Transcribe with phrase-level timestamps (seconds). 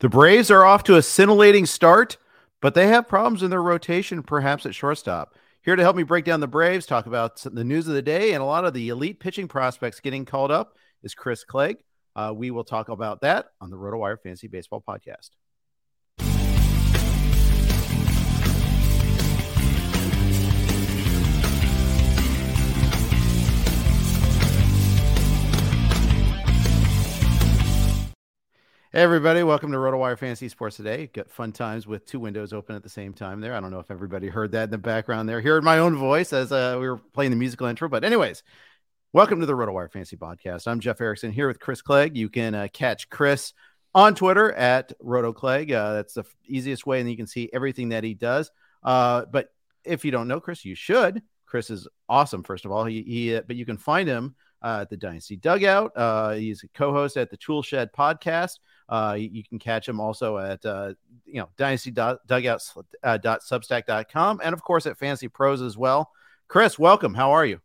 [0.00, 2.16] The Braves are off to a scintillating start,
[2.62, 5.34] but they have problems in their rotation, perhaps at shortstop.
[5.60, 8.32] Here to help me break down the Braves, talk about the news of the day,
[8.32, 11.84] and a lot of the elite pitching prospects getting called up is Chris Clegg.
[12.16, 15.32] Uh, we will talk about that on the RotoWire Fantasy Baseball Podcast.
[28.92, 31.06] Hey everybody, welcome to RotoWire Fantasy Sports Today.
[31.12, 33.54] Got fun times with two windows open at the same time there.
[33.54, 35.40] I don't know if everybody heard that in the background there.
[35.40, 37.88] Heard my own voice as uh, we were playing the musical intro.
[37.88, 38.42] But anyways,
[39.12, 40.66] welcome to the RotoWire Fantasy Podcast.
[40.66, 42.16] I'm Jeff Erickson here with Chris Clegg.
[42.16, 43.52] You can uh, catch Chris
[43.94, 45.70] on Twitter at RotoClegg.
[45.70, 48.50] Uh, that's the easiest way, and you can see everything that he does.
[48.82, 49.50] Uh, but
[49.84, 51.22] if you don't know Chris, you should.
[51.46, 52.42] Chris is awesome.
[52.42, 55.36] First of all, he, he uh, but you can find him uh, at the Dynasty
[55.36, 55.92] Dugout.
[55.96, 58.58] Uh, he's a co-host at the Tool Shed podcast.
[58.88, 60.94] Uh, you, can catch him also at uh,
[61.24, 66.10] you know dynasty.dugout.substack.com and of course at Fantasy Pros as well.
[66.48, 67.14] Chris, welcome.
[67.14, 67.60] How are you?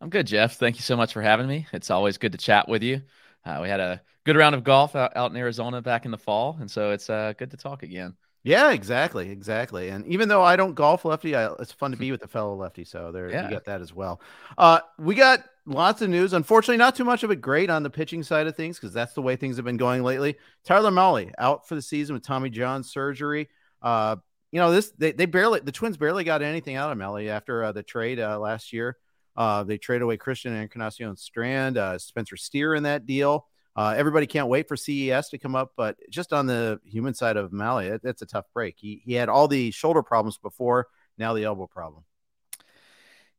[0.00, 0.56] I'm good, Jeff.
[0.56, 1.66] Thank you so much for having me.
[1.72, 3.02] It's always good to chat with you.
[3.44, 6.18] Uh, we had a good round of golf out, out in Arizona back in the
[6.18, 8.14] fall, and so it's uh, good to talk again.
[8.44, 9.88] Yeah, exactly, exactly.
[9.88, 12.56] And even though I don't golf lefty, I, it's fun to be with a fellow
[12.56, 12.84] lefty.
[12.84, 13.44] So there, yeah.
[13.44, 14.20] you got that as well.
[14.58, 16.32] Uh, we got lots of news.
[16.32, 19.14] Unfortunately, not too much of it great on the pitching side of things because that's
[19.14, 20.36] the way things have been going lately.
[20.64, 23.48] Tyler Mahle out for the season with Tommy John surgery.
[23.80, 24.16] Uh,
[24.50, 27.64] you know this they, they barely the Twins barely got anything out of Mahle after
[27.64, 28.98] uh, the trade uh, last year.
[29.34, 33.46] Uh, they traded away Christian Encarnacion Strand, uh, Spencer Steer in that deal.
[33.74, 37.36] Uh, everybody can't wait for CES to come up, but just on the human side
[37.36, 38.76] of Mahle, it, it's a tough break.
[38.78, 42.04] He, he had all the shoulder problems before, now the elbow problem.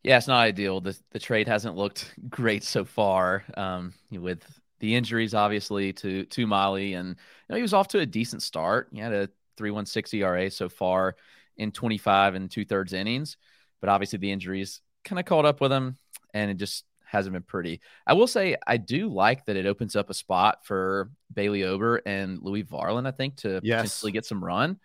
[0.03, 0.81] Yeah, it's not ideal.
[0.81, 3.43] The the trade hasn't looked great so far.
[3.55, 4.43] Um, with
[4.79, 7.15] the injuries, obviously to to Mahle, and you
[7.49, 8.89] know, he was off to a decent start.
[8.91, 11.15] He had a three one six ERA so far
[11.55, 13.37] in twenty five and two thirds innings,
[13.79, 15.97] but obviously the injuries kind of caught up with him,
[16.33, 17.79] and it just hasn't been pretty.
[18.05, 22.01] I will say I do like that it opens up a spot for Bailey Ober
[22.05, 23.81] and Louie Varland, I think to yes.
[23.81, 24.79] potentially get some run,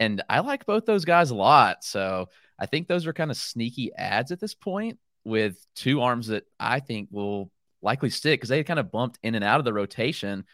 [0.00, 1.84] and I like both those guys a lot.
[1.84, 2.28] So
[2.58, 6.44] I think those are kind of sneaky ads at this point with two arms that
[6.58, 7.50] I think will
[7.82, 10.44] likely stick because they kind of bumped in and out of the rotation.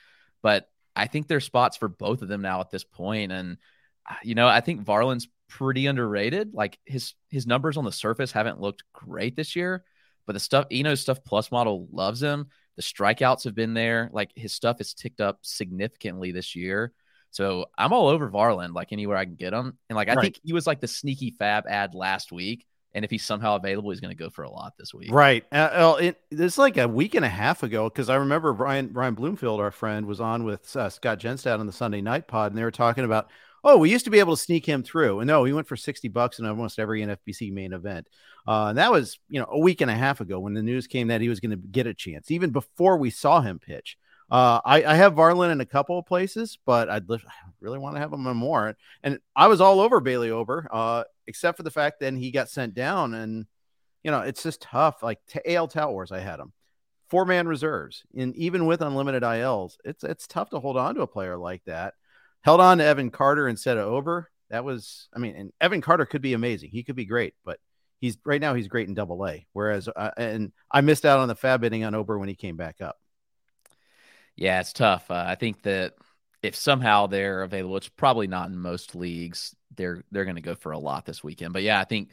[0.42, 3.32] But I think there's spots for both of them now at this point.
[3.32, 3.58] And,
[4.08, 6.54] uh, you know, I think Varland's pretty underrated.
[6.54, 9.84] Like his his numbers on the surface haven't looked great this year,
[10.26, 12.48] but the stuff, Eno's stuff plus model loves him.
[12.76, 14.10] The strikeouts have been there.
[14.12, 16.92] Like his stuff has ticked up significantly this year.
[17.30, 19.78] So I'm all over Varland, like anywhere I can get him.
[19.88, 20.22] And like I right.
[20.22, 22.66] think he was like the sneaky fab ad last week.
[22.92, 25.12] And if he's somehow available, he's going to go for a lot this week.
[25.12, 25.44] Right.
[25.52, 29.14] Uh, it, it's like a week and a half ago because I remember Brian Brian
[29.14, 32.58] Bloomfield, our friend, was on with uh, Scott Jenstad on the Sunday Night Pod, and
[32.58, 33.28] they were talking about,
[33.64, 35.76] oh, we used to be able to sneak him through, and no, he went for
[35.76, 38.08] sixty bucks in almost every NFBC main event,
[38.46, 40.86] uh, and that was you know a week and a half ago when the news
[40.86, 43.96] came that he was going to get a chance, even before we saw him pitch.
[44.30, 47.80] Uh, I, I have Varland in a couple of places, but I'd li- I really
[47.80, 48.76] want to have him in more.
[49.02, 52.48] And I was all over Bailey Ober, uh, except for the fact that he got
[52.48, 53.12] sent down.
[53.14, 53.46] And,
[54.04, 55.02] you know, it's just tough.
[55.02, 56.52] Like to AL Tout Wars, I had him
[57.10, 58.04] four man reserves.
[58.16, 61.64] And even with unlimited ILs, it's it's tough to hold on to a player like
[61.66, 61.94] that.
[62.42, 64.30] Held on to Evan Carter instead of Ober.
[64.50, 66.70] That was, I mean, and Evan Carter could be amazing.
[66.70, 67.58] He could be great, but
[68.00, 69.46] he's right now he's great in double A.
[69.52, 72.56] Whereas, uh, and I missed out on the fab bidding on Ober when he came
[72.56, 72.96] back up.
[74.36, 75.10] Yeah, it's tough.
[75.10, 75.94] Uh, I think that
[76.42, 79.54] if somehow they're available, it's probably not in most leagues.
[79.76, 81.52] They're they're going to go for a lot this weekend.
[81.52, 82.10] But yeah, I think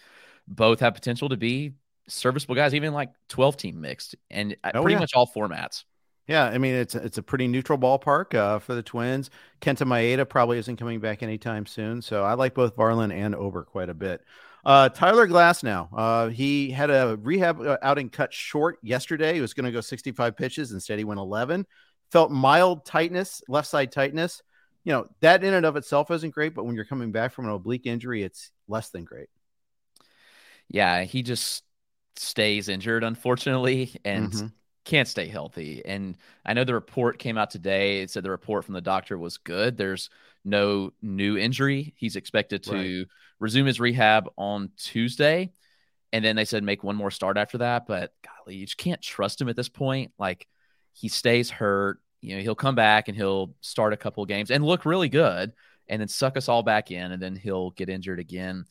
[0.48, 1.74] both have potential to be
[2.08, 5.00] serviceable guys, even like twelve team mixed, and uh, oh, pretty yeah.
[5.00, 5.86] much all formats.
[6.28, 9.30] Yeah, I mean it's it's a pretty neutral ballpark uh, for the Twins.
[9.62, 13.64] Kenta Maeda probably isn't coming back anytime soon, so I like both Varland and Ober
[13.64, 14.22] quite a bit.
[14.66, 19.34] Uh, Tyler Glasnow, uh, he had a rehab uh, outing cut short yesterday.
[19.34, 20.74] He was going to go 65 pitches.
[20.74, 21.66] Instead, he went 11.
[22.12, 24.44] Felt mild tightness, left side tightness.
[24.84, 27.46] You know, that in and of itself isn't great, but when you're coming back from
[27.46, 29.30] an oblique injury, it's less than great.
[30.68, 31.64] Yeah, he just
[32.18, 34.48] stays injured, unfortunately, and mm-hmm.
[34.88, 35.82] Can't stay healthy.
[35.84, 38.00] And I know the report came out today.
[38.02, 39.76] It said the report from the doctor was good.
[39.76, 40.10] There's
[40.46, 41.94] no new injury.
[41.98, 43.08] He's expected to right.
[43.38, 45.52] resume his rehab on Tuesday.
[46.14, 47.86] And then they said make one more start after that.
[47.86, 50.14] But golly, you just can't trust him at this point.
[50.18, 50.48] Like
[50.94, 52.00] he stays hurt.
[52.22, 55.52] You know, he'll come back and he'll start a couple games and look really good
[55.90, 58.64] and then suck us all back in and then he'll get injured again.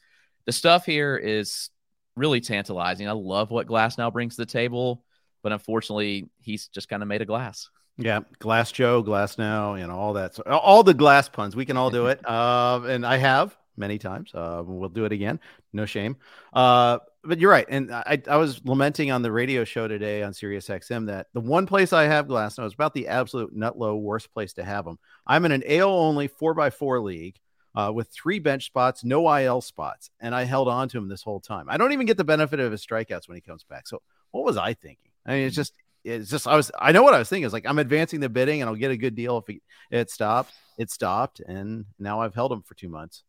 [0.47, 1.69] The stuff here is
[2.17, 3.07] really tantalizing.
[3.07, 5.05] I love what Glasnow brings to the table,
[5.47, 7.71] but unfortunately, he's just kind of made of glass.
[7.99, 10.35] Yeah, Glass Joe, Glasnow, you know, all that.
[10.35, 11.55] So, all the glass puns.
[11.55, 12.21] We can all do it.
[12.29, 14.35] Uh, and I have many times.
[14.35, 15.39] Uh, we'll do it again.
[15.73, 16.17] No shame.
[16.53, 17.67] Uh, but you're right.
[17.69, 21.41] And I, I was lamenting on the radio show today on Sirius XM that the
[21.41, 24.85] one place I have Glasnow is about the absolute nut low worst place to have
[24.85, 24.99] them.
[25.29, 27.39] I'm in an AL only four by four league.
[27.73, 31.23] Uh, with three bench spots, no IL spots, and I held on to him this
[31.23, 31.67] whole time.
[31.69, 33.87] I don't even get the benefit of his strikeouts when he comes back.
[33.87, 34.01] So,
[34.31, 35.06] what was I thinking?
[35.27, 35.73] I mean, it's just
[36.05, 37.45] it's just I was I know what I was thinking.
[37.45, 40.11] It's like I'm advancing the bidding and I'll get a good deal if it, it
[40.11, 40.53] stopped.
[40.79, 43.25] It stopped, and now I've held him for two months.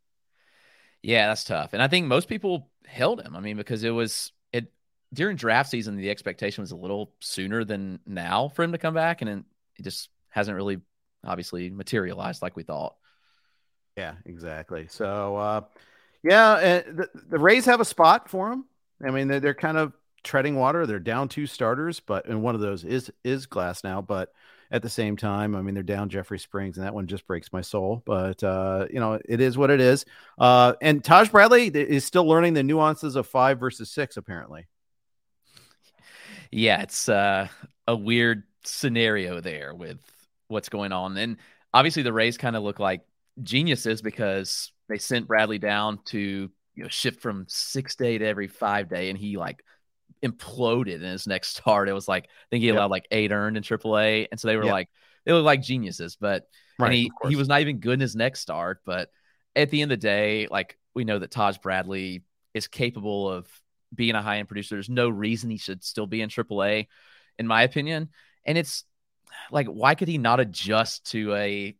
[1.01, 1.73] Yeah, that's tough.
[1.73, 3.35] And I think most people held him.
[3.35, 4.71] I mean, because it was it
[5.13, 8.93] during draft season, the expectation was a little sooner than now for him to come
[8.93, 9.45] back, and it
[9.81, 10.79] just hasn't really
[11.25, 12.95] obviously materialized like we thought.
[13.95, 14.87] Yeah, exactly.
[14.89, 15.61] So, uh,
[16.23, 18.65] yeah, the, the Rays have a spot for him.
[19.05, 19.93] I mean, they're, they're kind of
[20.27, 20.85] treading water.
[20.85, 24.05] They're down two starters, but and one of those is is Glasnow.
[24.05, 24.31] But
[24.69, 27.53] at the same time, I mean, they're down Jeffrey Springs, and that one just breaks
[27.53, 28.03] my soul.
[28.05, 30.05] But uh, you know, it is what it is.
[30.37, 34.67] Uh, and Taj Bradley is still learning the nuances of five versus six, apparently.
[36.51, 37.47] Yeah, it's uh,
[37.87, 39.99] a weird scenario there with
[40.49, 41.37] what's going on, and
[41.73, 43.01] obviously the Rays kind of look like
[43.43, 48.47] geniuses because they sent Bradley down to you know shift from six day to every
[48.47, 49.63] five day, and he like
[50.23, 51.89] imploded in his next start.
[51.89, 52.91] It was like I think he allowed yep.
[52.91, 54.71] like eight earned in AAA, and so they were yep.
[54.71, 54.89] like
[55.25, 56.15] they look like geniuses.
[56.15, 56.47] But
[56.79, 58.81] right, he he was not even good in his next start.
[58.85, 59.09] But
[59.55, 62.23] at the end of the day, like we know that Taj Bradley
[62.53, 63.47] is capable of
[63.93, 64.75] being a high end producer.
[64.75, 66.87] There's no reason he should still be in AAA,
[67.37, 68.09] in my opinion.
[68.45, 68.83] And it's
[69.51, 71.75] like, why could he not adjust to a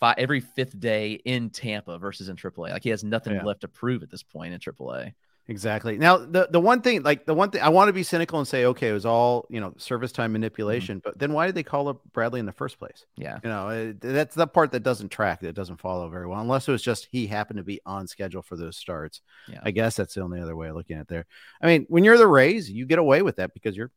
[0.00, 2.70] five, every fifth day in Tampa versus in AAA?
[2.70, 3.44] Like he has nothing yeah.
[3.44, 5.12] left to prove at this point in AAA.
[5.52, 5.98] Exactly.
[5.98, 8.48] Now, the the one thing, like the one thing, I want to be cynical and
[8.48, 10.96] say, okay, it was all you know, service time manipulation.
[10.96, 11.10] Mm-hmm.
[11.10, 13.04] But then, why did they call up Bradley in the first place?
[13.16, 16.40] Yeah, you know, it, that's the part that doesn't track, that doesn't follow very well,
[16.40, 19.20] unless it was just he happened to be on schedule for those starts.
[19.46, 21.08] Yeah, I guess that's the only other way of looking at it.
[21.08, 21.26] there.
[21.60, 23.92] I mean, when you're the Rays, you get away with that because you're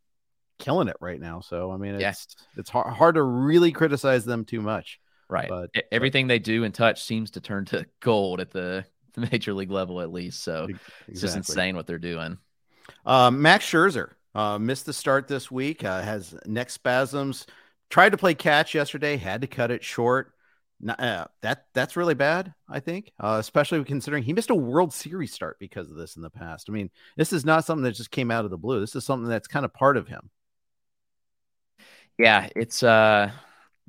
[0.60, 1.40] killing it right now.
[1.40, 2.14] So, I mean, it's yeah.
[2.58, 5.00] it's hard, hard to really criticize them too much.
[5.30, 5.48] Right.
[5.50, 8.86] But everything but, they do and touch seems to turn to gold at the
[9.16, 10.44] the major league level at least.
[10.44, 10.92] So exactly.
[11.08, 12.38] it's just insane what they're doing.
[13.06, 15.84] Uh, Max Scherzer uh, missed the start this week.
[15.84, 17.48] Uh, has neck spasms.
[17.90, 19.18] Tried to play catch yesterday.
[19.18, 20.34] Had to cut it short.
[20.88, 22.54] Uh, that that's really bad.
[22.68, 26.22] I think, uh, especially considering he missed a World Series start because of this in
[26.22, 26.70] the past.
[26.70, 28.82] I mean, this is not something that just came out of the blue.
[28.82, 30.30] This is something that's kind of part of him.
[32.18, 33.32] Yeah, it's uh,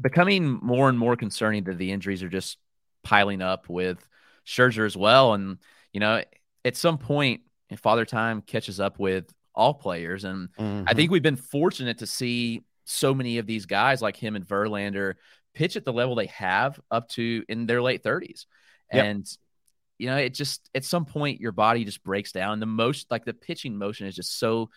[0.01, 2.59] becoming more and more concerning that the injuries are just
[3.03, 4.07] piling up with
[4.47, 5.35] Scherzer as well.
[5.35, 5.59] And,
[5.93, 6.23] you know,
[6.65, 7.43] at some point,
[7.77, 10.25] Father Time catches up with all players.
[10.25, 10.85] And mm-hmm.
[10.87, 14.47] I think we've been fortunate to see so many of these guys like him and
[14.47, 15.15] Verlander
[15.55, 18.45] pitch at the level they have up to in their late 30s.
[18.93, 19.05] Yep.
[19.05, 19.39] And,
[19.99, 22.61] you know, it just at some point your body just breaks down.
[22.61, 24.71] The most like the pitching motion is just so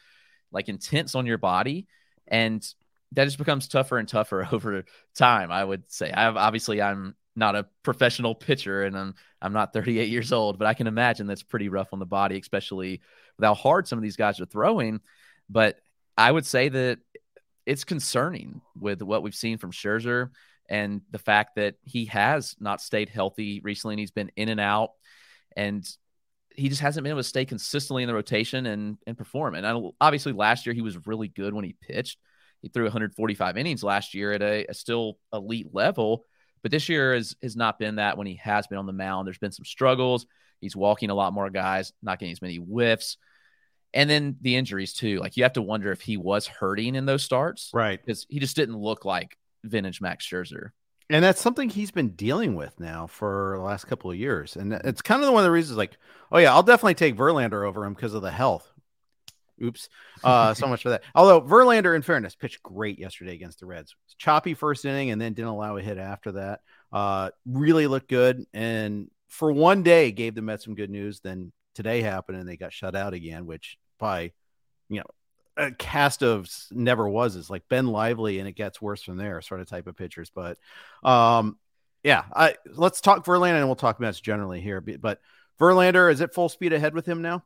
[0.51, 1.85] like intense on your body.
[2.27, 2.65] And
[3.11, 4.85] that just becomes tougher and tougher over
[5.15, 5.51] time.
[5.51, 6.11] I would say.
[6.11, 10.59] I have obviously I'm not a professional pitcher and I'm I'm not 38 years old,
[10.59, 13.01] but I can imagine that's pretty rough on the body, especially
[13.37, 14.99] with how hard some of these guys are throwing.
[15.49, 15.77] But
[16.17, 16.99] I would say that
[17.65, 20.29] it's concerning with what we've seen from Scherzer
[20.69, 24.59] and the fact that he has not stayed healthy recently and he's been in and
[24.59, 24.91] out
[25.55, 25.87] and
[26.55, 29.55] he just hasn't been able to stay consistently in the rotation and and perform.
[29.55, 32.19] And obviously last year he was really good when he pitched.
[32.61, 36.25] He threw 145 innings last year at a, a still elite level
[36.61, 39.27] but this year has, has not been that when he has been on the mound.
[39.27, 40.25] There's been some struggles.
[40.61, 43.17] He's walking a lot more guys, not getting as many whiffs.
[43.93, 45.19] And then the injuries too.
[45.19, 47.99] Like you have to wonder if he was hurting in those starts, right?
[47.99, 50.71] Because he just didn't look like vintage Max Scherzer.
[51.09, 54.55] And that's something he's been dealing with now for the last couple of years.
[54.55, 55.97] And it's kind of one of the reasons, like,
[56.31, 58.71] oh yeah, I'll definitely take Verlander over him because of the health.
[59.61, 59.89] Oops.
[60.23, 61.03] Uh, so much for that.
[61.15, 63.95] Although Verlander, in fairness, pitched great yesterday against the Reds.
[64.17, 66.61] Choppy first inning and then didn't allow a hit after that.
[66.91, 68.45] Uh, really looked good.
[68.53, 71.19] And for one day gave the Mets some good news.
[71.19, 74.31] Then today happened and they got shut out again, which by,
[74.89, 75.05] you know,
[75.57, 79.41] a cast of never was is like Ben Lively and it gets worse from there
[79.41, 80.31] sort of type of pitchers.
[80.33, 80.57] But
[81.03, 81.57] um,
[82.03, 84.79] yeah, I let's talk Verlander and we'll talk Mets generally here.
[84.81, 85.19] But
[85.59, 87.43] Verlander, is it full speed ahead with him now?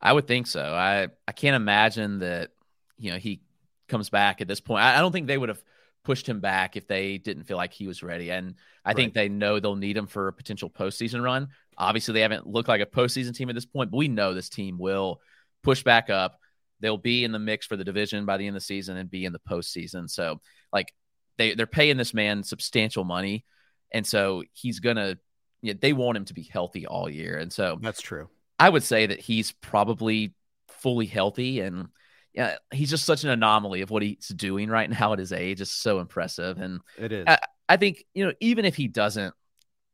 [0.00, 0.62] I would think so.
[0.62, 2.50] I I can't imagine that
[2.96, 3.42] you know he
[3.88, 4.82] comes back at this point.
[4.82, 5.62] I, I don't think they would have
[6.04, 8.30] pushed him back if they didn't feel like he was ready.
[8.30, 8.96] And I right.
[8.96, 11.48] think they know they'll need him for a potential postseason run.
[11.76, 14.48] Obviously, they haven't looked like a postseason team at this point, but we know this
[14.48, 15.20] team will
[15.62, 16.38] push back up.
[16.80, 19.10] They'll be in the mix for the division by the end of the season and
[19.10, 20.08] be in the postseason.
[20.08, 20.40] So,
[20.72, 20.94] like,
[21.36, 23.44] they they're paying this man substantial money,
[23.92, 25.18] and so he's gonna.
[25.60, 28.28] You know, they want him to be healthy all year, and so that's true.
[28.58, 30.34] I would say that he's probably
[30.68, 31.88] fully healthy and
[32.34, 35.60] yeah, he's just such an anomaly of what he's doing right now at his age.
[35.60, 36.58] It's so impressive.
[36.58, 37.24] And it is.
[37.26, 37.38] I,
[37.68, 39.34] I think, you know, even if he doesn't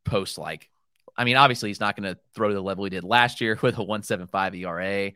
[0.04, 0.70] post like,
[1.16, 3.76] I mean, obviously he's not going to throw the level he did last year with
[3.78, 5.12] a 175 ERA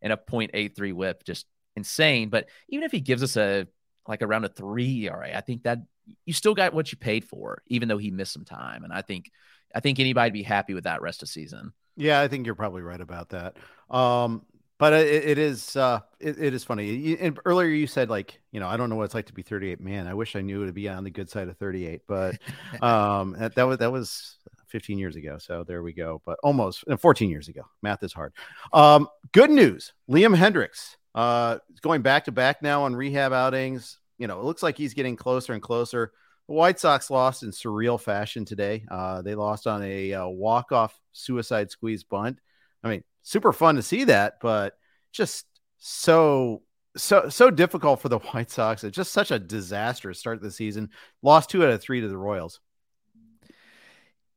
[0.00, 2.28] and a 0.83 whip, just insane.
[2.28, 3.66] But even if he gives us a
[4.08, 5.78] like around a three ERA, I think that
[6.26, 8.82] you still got what you paid for, even though he missed some time.
[8.82, 9.30] And I think,
[9.74, 11.72] I think anybody'd be happy with that rest of season.
[11.96, 13.56] Yeah, I think you're probably right about that.
[13.90, 14.44] Um,
[14.78, 16.92] but it, it is uh, it, it is funny.
[16.92, 19.32] You, and earlier you said like you know I don't know what it's like to
[19.32, 19.80] be 38.
[19.80, 22.02] Man, I wish I knew to be on the good side of 38.
[22.08, 22.38] But
[22.82, 24.38] um, that, that was that was
[24.68, 25.38] 15 years ago.
[25.38, 26.20] So there we go.
[26.24, 27.62] But almost uh, 14 years ago.
[27.82, 28.32] Math is hard.
[28.72, 29.92] Um, good news.
[30.10, 33.98] Liam Hendriks uh, going back to back now on rehab outings.
[34.18, 36.12] You know, it looks like he's getting closer and closer.
[36.48, 38.84] The White Sox lost in surreal fashion today.
[38.90, 42.38] Uh, they lost on a uh, walk-off suicide squeeze bunt.
[42.82, 44.74] I mean, super fun to see that, but
[45.12, 45.46] just
[45.78, 46.62] so
[46.96, 48.84] so so difficult for the White Sox.
[48.84, 50.90] It's just such a disastrous start to the season.
[51.22, 52.60] Lost two out of three to the Royals.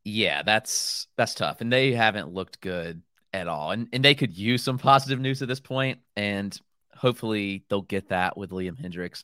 [0.04, 3.02] Yeah, that's that's tough, and they haven't looked good
[3.34, 3.72] at all.
[3.72, 6.58] And and they could use some positive news at this point, and
[6.96, 9.24] hopefully they'll get that with Liam Hendriks.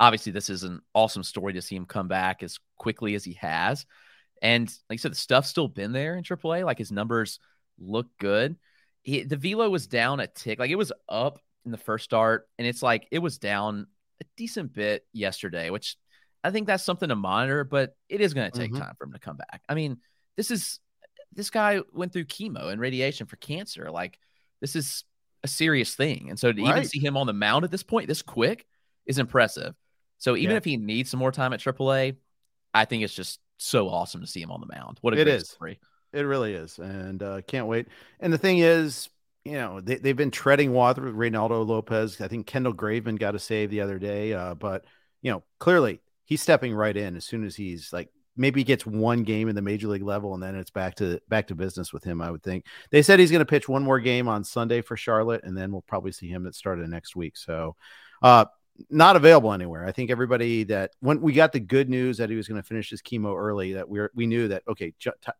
[0.00, 3.34] Obviously, this is an awesome story to see him come back as quickly as he
[3.34, 3.86] has.
[4.42, 6.64] And like I said, the stuff's still been there in AAA.
[6.64, 7.38] Like his numbers
[7.78, 8.56] look good.
[9.02, 10.58] He, the velo was down a tick.
[10.58, 13.86] Like it was up in the first start, and it's like it was down
[14.20, 15.96] a decent bit yesterday, which
[16.42, 17.64] I think that's something to monitor.
[17.64, 18.82] But it is going to take mm-hmm.
[18.82, 19.62] time for him to come back.
[19.68, 19.98] I mean,
[20.36, 20.80] this is
[21.32, 23.90] this guy went through chemo and radiation for cancer.
[23.90, 24.18] Like
[24.60, 25.04] this is
[25.42, 26.70] a serious thing, and so to right.
[26.70, 28.66] even see him on the mound at this point, this quick,
[29.06, 29.74] is impressive.
[30.20, 30.56] So even yeah.
[30.58, 32.16] if he needs some more time at AAA,
[32.72, 34.98] I think it's just so awesome to see him on the mound.
[35.00, 35.48] What a it great is.
[35.48, 35.80] story!
[36.12, 37.88] It really is, and uh, can't wait.
[38.20, 39.08] And the thing is,
[39.44, 42.20] you know, they, they've been treading water with Reynaldo Lopez.
[42.20, 44.84] I think Kendall Graveman got a save the other day, uh, but
[45.22, 49.22] you know, clearly he's stepping right in as soon as he's like maybe gets one
[49.22, 52.04] game in the major league level, and then it's back to back to business with
[52.04, 52.20] him.
[52.20, 54.96] I would think they said he's going to pitch one more game on Sunday for
[54.96, 57.36] Charlotte, and then we'll probably see him at start of next week.
[57.36, 57.76] So,
[58.22, 58.46] uh,
[58.88, 59.84] not available anywhere.
[59.84, 62.66] I think everybody that when we got the good news that he was going to
[62.66, 65.32] finish his chemo early, that we we knew that okay, ju- t-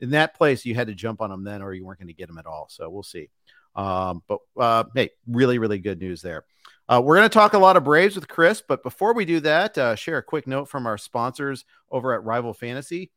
[0.00, 2.14] in that place, you had to jump on them then, or you weren't going to
[2.14, 2.66] get them at all.
[2.68, 3.30] So we'll see.
[3.74, 6.44] Um, but uh, hey, really, really good news there.
[6.88, 9.40] Uh, we're going to talk a lot of Braves with Chris, but before we do
[9.40, 13.10] that, uh, share a quick note from our sponsors over at Rival Fantasy.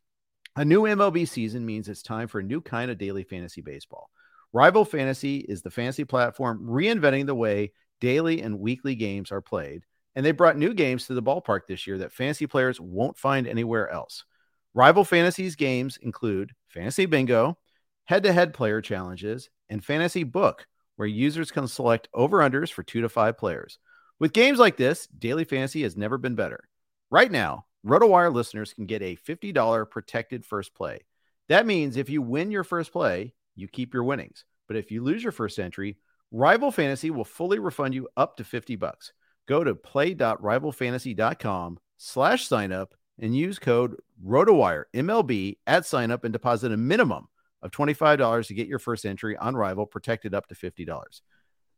[0.56, 4.10] A new MLB season means it's time for a new kind of daily fantasy baseball.
[4.54, 9.84] Rival Fantasy is the fantasy platform reinventing the way daily and weekly games are played,
[10.16, 13.48] and they brought new games to the ballpark this year that fantasy players won't find
[13.48, 14.26] anywhere else.
[14.74, 17.58] Rival Fantasy's games include Fantasy Bingo,
[18.06, 22.84] head to head player challenges, and Fantasy Book, where users can select over unders for
[22.84, 23.80] two to five players.
[24.20, 26.68] With games like this, daily fantasy has never been better.
[27.12, 31.06] Right now, RotoWire listeners can get a $50 protected first play.
[31.50, 34.44] That means if you win your first play, you keep your winnings.
[34.68, 35.98] But if you lose your first entry,
[36.32, 39.14] Rival Fantasy will fully refund you up to 50 bucks.
[39.48, 46.34] Go to play.rivalfantasy.com slash sign up and use code ROTOWIRE MLB at sign up and
[46.34, 47.28] deposit a minimum
[47.62, 51.22] of $25 to get your first entry on Rival protected up to $50.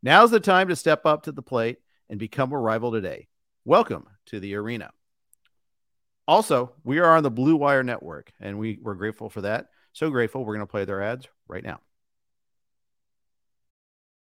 [0.02, 1.78] Now's the time to step up to the plate
[2.10, 3.28] and become a rival today.
[3.66, 4.92] Welcome to the arena.
[6.28, 9.68] Also, we are on the Blue Wire Network, and we, we're grateful for that.
[9.94, 10.46] So grateful.
[10.46, 11.82] We're going to play their ads right now.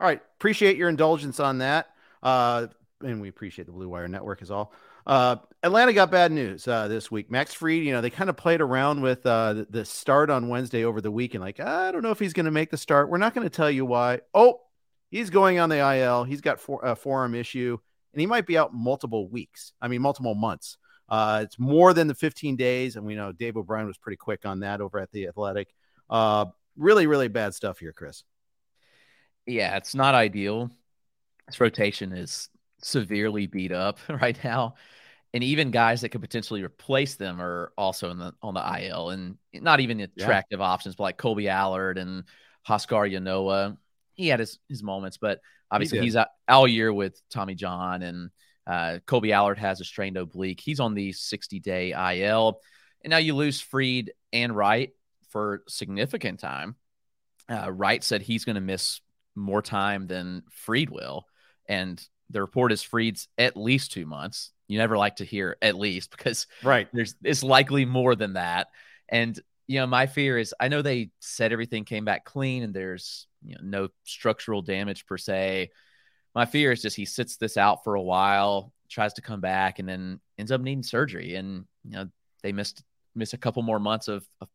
[0.00, 0.20] All right.
[0.38, 1.90] Appreciate your indulgence on that.
[2.22, 2.68] Uh,
[3.02, 4.72] and we appreciate the Blue Wire Network as all.
[5.06, 7.30] Uh, Atlanta got bad news uh, this week.
[7.30, 10.84] Max Fried, you know, they kind of played around with uh, the, start on Wednesday
[10.84, 11.42] over the weekend.
[11.42, 13.10] Like, I don't know if he's going to make the start.
[13.10, 14.20] We're not going to tell you why.
[14.34, 14.60] Oh,
[15.10, 16.24] he's going on the IL.
[16.24, 17.78] He's got for, a forearm issue,
[18.12, 19.72] and he might be out multiple weeks.
[19.80, 20.76] I mean, multiple months.
[21.08, 24.46] Uh, it's more than the 15 days, and we know Dave O'Brien was pretty quick
[24.46, 25.74] on that over at the Athletic.
[26.08, 28.22] Uh, really, really bad stuff here, Chris.
[29.50, 30.70] Yeah, it's not ideal.
[31.46, 32.48] This rotation is
[32.82, 34.74] severely beat up right now.
[35.32, 39.10] And even guys that could potentially replace them are also in the on the IL
[39.10, 40.66] and not even attractive yeah.
[40.66, 42.24] options, but like Kolby Allard and
[42.68, 43.76] Huascar Ynoa.
[44.14, 45.40] He had his, his moments, but
[45.70, 48.30] obviously he he's out all year with Tommy John and
[48.66, 50.60] uh, Kolby Allard has a strained oblique.
[50.60, 52.60] He's on the 60 day IL.
[53.02, 54.90] And now you lose Fried and Wright
[55.30, 56.76] for significant time.
[57.48, 59.00] Uh, Wright said he's going to miss
[59.34, 61.26] more time than Fried will.
[61.68, 64.52] And the report is Fried's at least two months.
[64.68, 68.68] You never like to hear at least because right there's it's likely more than that.
[69.08, 72.74] And you know, my fear is I know they said everything came back clean and
[72.74, 75.70] there's you know no structural damage per se.
[76.34, 79.78] My fear is just he sits this out for a while, tries to come back,
[79.78, 81.34] and then ends up needing surgery.
[81.34, 82.08] And you know,
[82.42, 82.82] they missed
[83.14, 84.48] miss a couple more months of, of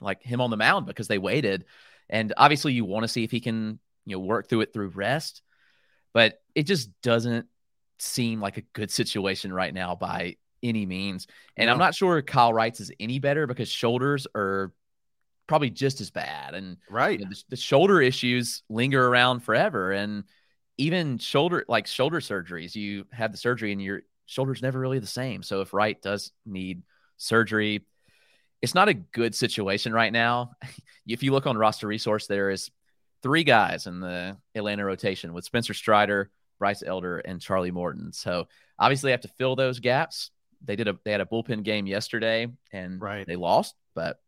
[0.00, 1.64] like him on the mound because they waited.
[2.08, 4.88] And obviously, you want to see if he can you know work through it through
[4.88, 5.42] rest.
[6.12, 7.46] But it just doesn't
[7.98, 11.26] seem like a good situation right now by any means.
[11.56, 11.72] And yeah.
[11.72, 14.72] i'm not sure kyle wright's is any better because shoulders are
[15.46, 16.54] probably just as bad.
[16.54, 17.18] And right.
[17.18, 19.90] you know, the, the shoulder issues linger around forever.
[19.90, 20.22] And
[20.78, 25.06] even shoulder like shoulder surgeries you have the surgery and your shoulder's never really the
[25.06, 25.42] same.
[25.42, 26.82] So if wright does need
[27.16, 27.84] surgery
[28.62, 30.52] it's not a good situation right now.
[31.06, 32.70] If you look on roster resource there is
[33.22, 38.12] three guys in the Atlanta rotation with Spencer Strider, Bryce Elder, and Charlie Morton.
[38.12, 40.30] So obviously, they have to fill those gaps.
[40.64, 43.26] They did a they had a bullpen game yesterday and right.
[43.26, 44.18] they lost, but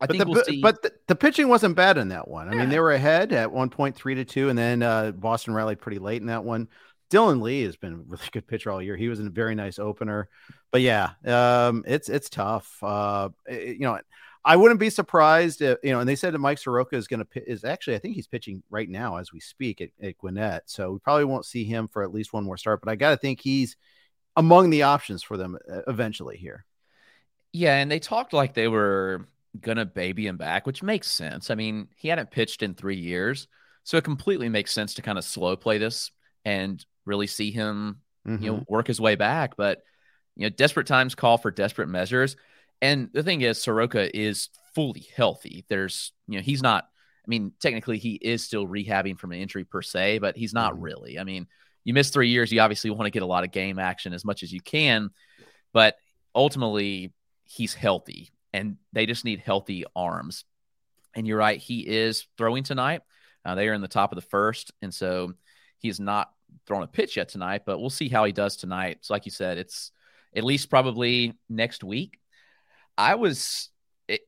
[0.00, 0.60] I but think the, we'll see.
[0.60, 2.48] But the, the, pitching wasn't bad in that one.
[2.48, 2.60] I yeah.
[2.60, 5.80] mean, they were ahead at one point three to two, and then uh, Boston rallied
[5.80, 6.68] pretty late in that one.
[7.10, 8.96] Dylan Lee has been a really good pitcher all year.
[8.96, 10.28] He was in a very nice opener,
[10.72, 12.76] but yeah, um, it's it's tough.
[12.82, 13.98] Uh, it, you know,
[14.44, 17.24] I wouldn't be surprised if, you know, and they said that Mike Soroka is going
[17.24, 20.64] to is actually, I think he's pitching right now as we speak at, at Gwinnett.
[20.66, 23.10] So we probably won't see him for at least one more start, but I got
[23.10, 23.76] to think he's
[24.36, 26.66] among the options for them uh, eventually here.
[27.52, 27.76] Yeah.
[27.76, 29.28] And they talked like they were
[29.60, 31.50] going to baby him back, which makes sense.
[31.50, 33.48] I mean, he hadn't pitched in three years.
[33.84, 36.10] So it completely makes sense to kind of slow play this
[36.44, 38.42] and really see him, mm-hmm.
[38.42, 38.72] you know, mm-hmm.
[38.72, 39.56] work his way back.
[39.56, 39.82] But,
[40.36, 42.36] you know, desperate times call for desperate measures.
[42.82, 45.64] And the thing is, Soroka is fully healthy.
[45.68, 49.64] There's, you know, he's not, I mean, technically he is still rehabbing from an injury
[49.64, 50.82] per se, but he's not mm-hmm.
[50.82, 51.18] really.
[51.18, 51.46] I mean,
[51.84, 54.24] you miss three years, you obviously want to get a lot of game action as
[54.24, 55.10] much as you can,
[55.72, 55.96] but
[56.34, 57.12] ultimately
[57.44, 60.44] he's healthy and they just need healthy arms.
[61.14, 63.02] And you're right, he is throwing tonight.
[63.44, 64.72] Uh, they are in the top of the first.
[64.82, 65.34] And so
[65.78, 66.30] he's not
[66.66, 68.98] thrown a pitch yet tonight, but we'll see how he does tonight.
[69.02, 69.92] So, like you said, it's
[70.34, 72.18] at least probably next week.
[72.96, 73.70] I was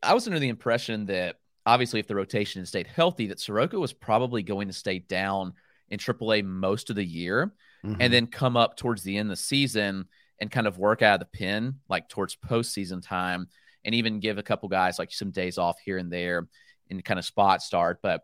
[0.03, 3.93] I was under the impression that obviously if the rotation stayed healthy, that Soroka was
[3.93, 5.53] probably going to stay down
[5.89, 7.53] in AAA most of the year
[7.85, 8.01] mm-hmm.
[8.01, 10.07] and then come up towards the end of the season
[10.41, 13.49] and kind of work out of the pin, like towards postseason time,
[13.85, 16.49] and even give a couple guys like some days off here and there
[16.91, 18.01] and kind of spot start.
[18.03, 18.23] But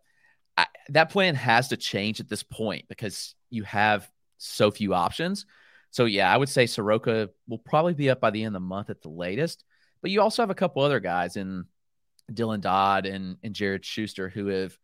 [0.57, 5.47] I, that plan has to change at this point because you have so few options.
[5.91, 8.67] So yeah, I would say Soroka will probably be up by the end of the
[8.67, 9.65] month at the latest.
[10.03, 11.65] But you also have a couple other guys in
[12.31, 14.77] Dylan Dodd and, and Jared Schuster who have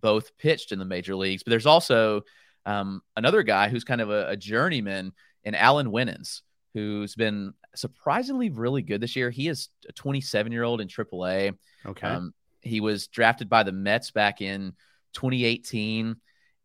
[0.00, 1.42] both pitched in the major leagues.
[1.42, 2.22] But there's also
[2.64, 5.12] um, another guy who's kind of a, a journeyman
[5.44, 6.42] in Alan Winans,
[6.74, 9.30] who's been surprisingly really good this year.
[9.30, 11.56] He is a 27 year old in AAA.
[11.86, 12.06] Okay.
[12.06, 14.74] Um, he was drafted by the Mets back in
[15.14, 16.16] 2018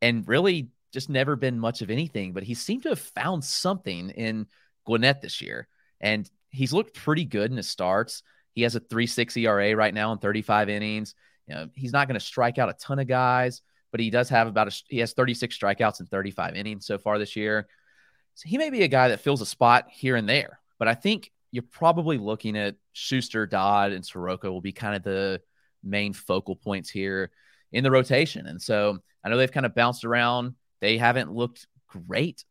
[0.02, 4.10] and really just never been much of anything, but he seemed to have found something
[4.12, 4.46] in
[4.86, 5.68] Gwinnett this year.
[6.00, 8.24] And he's looked pretty good in his starts.
[8.54, 11.16] He has a 3.6 ERA right now in 35 innings.
[11.48, 14.30] You know, he's not going to strike out a ton of guys, but he does
[14.30, 17.68] have about a he has 36 strikeouts in 35 innings so far this year.
[18.36, 20.94] So he may be a guy that fills a spot here and there, but I
[20.94, 25.42] think you're probably looking at Schuster, Dodd, and Soroka will be kind of the
[25.84, 27.32] main focal points here
[27.72, 28.46] in the rotation.
[28.46, 30.56] And so I know they've kind of bounced around.
[30.82, 32.44] They haven't looked great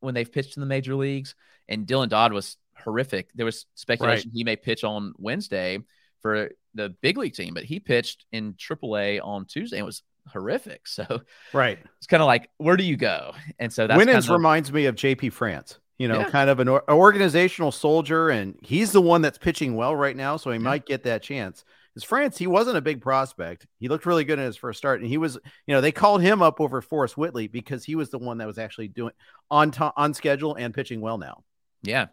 [0.00, 1.34] when they've pitched in the major leagues.
[1.68, 3.30] And Dylan Dodd was horrific.
[3.34, 4.36] There was speculation right.
[4.36, 5.78] he may pitch on Wednesday
[6.20, 10.82] for the big league team, but he pitched in AAA on Tuesday and was horrific.
[10.86, 13.34] So right, it's kind of like where do you go?
[13.58, 15.78] And so that's Winans kind of, reminds me of JP France.
[15.98, 16.30] You know, yeah.
[16.30, 20.36] kind of an or- organizational soldier, and he's the one that's pitching well right now,
[20.36, 20.64] so he yeah.
[20.64, 21.64] might get that chance.
[21.94, 23.66] Because France, he wasn't a big prospect.
[23.78, 26.22] He looked really good in his first start, and he was, you know, they called
[26.22, 29.12] him up over Forrest Whitley because he was the one that was actually doing
[29.50, 31.44] on to- on schedule and pitching well now.
[31.82, 32.06] Yeah.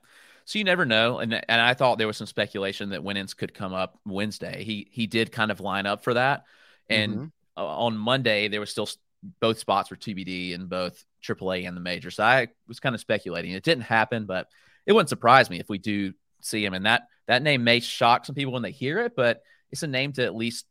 [0.49, 3.53] So you never know, and and I thought there was some speculation that Winans could
[3.53, 4.63] come up Wednesday.
[4.63, 6.45] He he did kind of line up for that,
[6.89, 7.61] and mm-hmm.
[7.61, 8.89] on Monday there was still
[9.39, 12.09] both spots were TBD in both AAA and the major.
[12.09, 13.51] So I was kind of speculating.
[13.51, 14.47] It didn't happen, but
[14.87, 16.73] it wouldn't surprise me if we do see him.
[16.73, 19.87] And that that name may shock some people when they hear it, but it's a
[19.87, 20.65] name to at least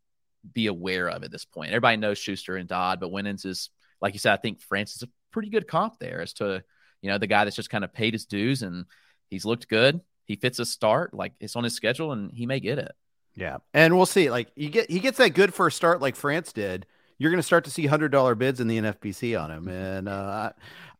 [0.53, 1.71] be aware of at this point.
[1.71, 4.33] Everybody knows Schuster and Dodd, but Winans is like you said.
[4.33, 6.65] I think France is a pretty good comp there as to
[7.01, 8.87] you know the guy that's just kind of paid his dues and
[9.29, 10.01] He's looked good.
[10.25, 12.93] He fits a start, like it's on his schedule, and he may get it.
[13.35, 14.31] Yeah, and we'll see.
[14.31, 16.87] Like you get, he gets that good first start, like France did.
[17.19, 20.09] You're going to start to see hundred dollar bids in the NFBC on him, and
[20.09, 20.53] uh,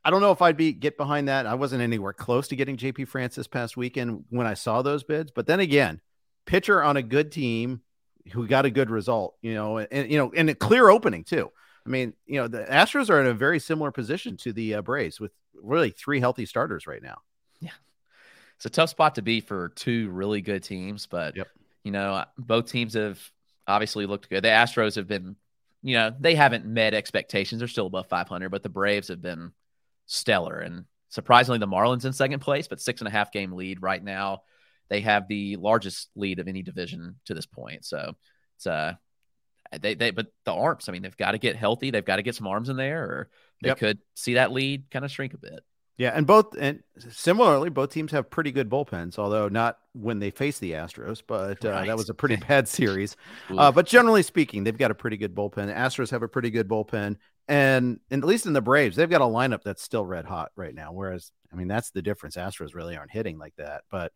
[0.05, 1.47] I don't know if I'd be get behind that.
[1.47, 5.05] I wasn't anywhere close to getting JP France this past weekend when I saw those
[5.05, 5.31] bids.
[5.31, 6.01] But then again,
[6.47, 7.83] pitcher on a good team
[8.33, 11.51] who got a good result, you know, and you know, and a clear opening too.
[11.85, 14.83] I mean, you know, the Astros are in a very similar position to the uh,
[14.83, 17.19] Braves with really three healthy starters right now.
[18.59, 21.47] It's a tough spot to be for two really good teams, but yep.
[21.85, 23.21] you know, both teams have
[23.69, 24.43] obviously looked good.
[24.43, 25.37] The Astros have been,
[25.83, 27.61] you know, they haven't met expectations.
[27.61, 29.53] They're still above 500, but the Braves have been
[30.07, 30.59] stellar.
[30.59, 34.03] And surprisingly, the Marlins in second place, but six and a half game lead right
[34.03, 34.43] now.
[34.89, 37.85] They have the largest lead of any division to this point.
[37.85, 38.17] So
[38.57, 38.95] it's uh
[39.81, 41.91] they they but the arms, I mean, they've got to get healthy.
[41.91, 43.31] They've got to get some arms in there, or
[43.63, 43.79] they yep.
[43.79, 45.61] could see that lead kind of shrink a bit.
[45.99, 50.31] Yeah, and both and similarly, both teams have pretty good bullpens, although not when they
[50.31, 51.25] face the Astros.
[51.27, 51.87] But uh, right.
[51.89, 53.17] that was a pretty bad series.
[53.51, 55.67] uh, but generally speaking, they've got a pretty good bullpen.
[55.67, 57.17] The Astros have a pretty good bullpen,
[57.49, 60.53] and, and at least in the Braves, they've got a lineup that's still red hot
[60.55, 60.93] right now.
[60.93, 62.37] Whereas, I mean, that's the difference.
[62.37, 63.83] Astros really aren't hitting like that.
[63.91, 64.13] But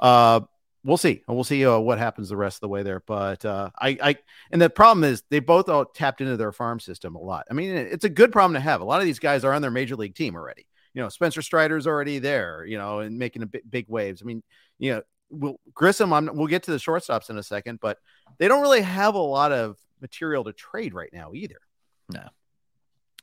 [0.00, 0.40] uh,
[0.84, 1.22] we'll see.
[1.28, 3.02] We'll see uh, what happens the rest of the way there.
[3.06, 4.16] But uh, I, I,
[4.50, 7.44] and the problem is they both all tapped into their farm system a lot.
[7.50, 8.80] I mean, it's a good problem to have.
[8.80, 10.64] A lot of these guys are on their major league team already
[10.96, 14.22] you know, Spencer Strider's already there, you know, and making a big, big waves.
[14.22, 14.42] I mean,
[14.78, 17.98] you know, we'll, Grissom, I'm, we'll get to the shortstops in a second, but
[18.38, 21.58] they don't really have a lot of material to trade right now either.
[22.10, 22.22] No,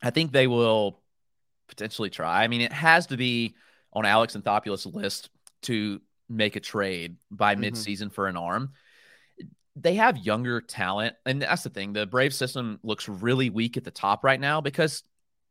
[0.04, 1.02] I think they will
[1.68, 2.44] potentially try.
[2.44, 3.56] I mean, it has to be
[3.92, 5.32] on Alex and Anthopoulos' list
[5.64, 7.64] to make a trade by mm-hmm.
[7.64, 8.74] midseason for an arm.
[9.76, 11.94] They have younger talent, and that's the thing.
[11.94, 15.02] The Brave system looks really weak at the top right now because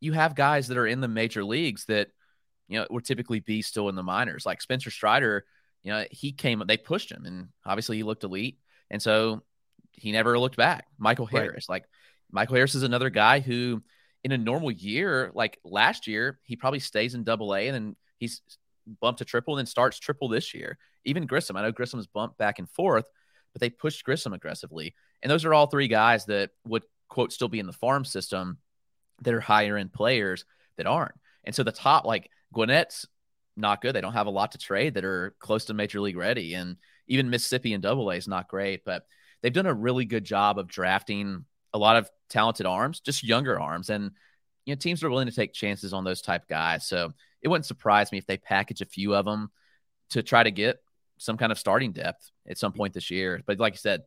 [0.03, 2.09] you have guys that are in the major leagues that
[2.67, 4.45] you know would typically be still in the minors.
[4.45, 5.45] Like Spencer Strider,
[5.85, 8.59] you know, he came, they pushed him, and obviously he looked elite,
[8.91, 9.43] and so
[9.93, 10.87] he never looked back.
[10.99, 11.77] Michael Harris, right.
[11.77, 11.85] like
[12.33, 13.81] Michael Harris, is another guy who,
[14.25, 17.97] in a normal year, like last year, he probably stays in Double A, and then
[18.19, 18.43] he's
[19.01, 20.79] bumped to triple, and then starts triple this year.
[21.05, 23.07] Even Grissom, I know Grissom's bumped back and forth,
[23.53, 27.49] but they pushed Grissom aggressively, and those are all three guys that would quote still
[27.49, 28.59] be in the farm system
[29.23, 30.45] that are higher end players
[30.77, 31.15] that aren't.
[31.45, 33.07] And so the top, like Gwinnett's
[33.57, 33.95] not good.
[33.95, 36.55] They don't have a lot to trade that are close to major league ready.
[36.55, 36.77] And
[37.09, 39.05] even Mississippi and double A is not great, but
[39.43, 43.61] they've done a really good job of drafting a lot of talented arms, just younger
[43.61, 43.91] arms.
[43.91, 44.13] And,
[44.65, 46.87] you know, teams are willing to take chances on those type guys.
[46.87, 49.51] So it wouldn't surprise me if they package a few of them
[50.11, 50.79] to try to get
[51.19, 53.43] some kind of starting depth at some point this year.
[53.47, 54.03] But like I said,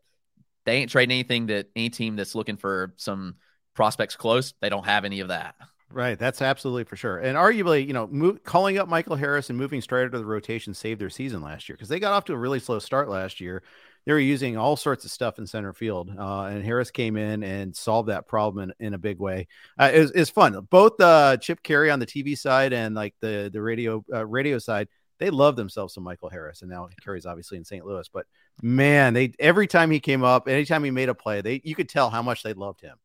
[0.66, 3.36] they ain't trading anything that any team that's looking for some
[3.76, 4.54] prospects close.
[4.62, 5.56] They don't have any of that.
[5.92, 6.18] Right.
[6.18, 7.20] That's absolutely for sure.
[7.20, 11.00] And arguably, you know, calling up Michael Harris and moving Strider to the rotation saved
[11.00, 13.62] their season last year because they got off to a really slow start last year.
[14.06, 17.44] they were using all sorts of stuff in center field, uh, and Harris came in
[17.44, 19.48] and solved that problem in, in a big way.
[19.80, 20.60] Uh, it, it fun.
[20.70, 24.58] Both uh, Chip Caray on the TV side and like the the radio uh, radio
[24.58, 27.86] side, they love themselves some Michael Harris, and now Caray's obviously in St.
[27.86, 28.10] Louis.
[28.12, 28.26] But
[28.62, 31.90] man, they every time he came up, anytime he made a play, they you could
[31.90, 32.98] tell how much they loved him.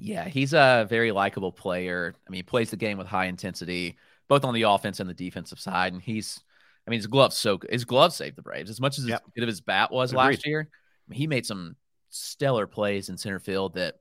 [0.00, 2.14] Yeah, he's a very likable player.
[2.26, 3.96] I mean, he plays the game with high intensity,
[4.28, 5.92] both on the offense and the defensive side.
[5.92, 6.40] And he's,
[6.86, 9.22] I mean, his gloves so his glove saved the Braves as much as yep.
[9.34, 10.24] good of his bat was Agreed.
[10.24, 10.68] last year.
[10.70, 11.76] I mean, he made some
[12.10, 13.96] stellar plays in center field that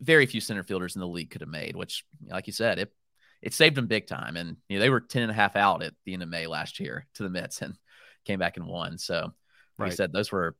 [0.00, 1.76] very few center fielders in the league could have made.
[1.76, 2.92] Which, like you said, it
[3.40, 4.36] it saved them big time.
[4.36, 6.46] And you know, they were 10 and a half out at the end of May
[6.46, 7.76] last year to the Mets and
[8.24, 8.98] came back and won.
[8.98, 9.32] So, like
[9.78, 9.92] right.
[9.92, 10.56] I said, those were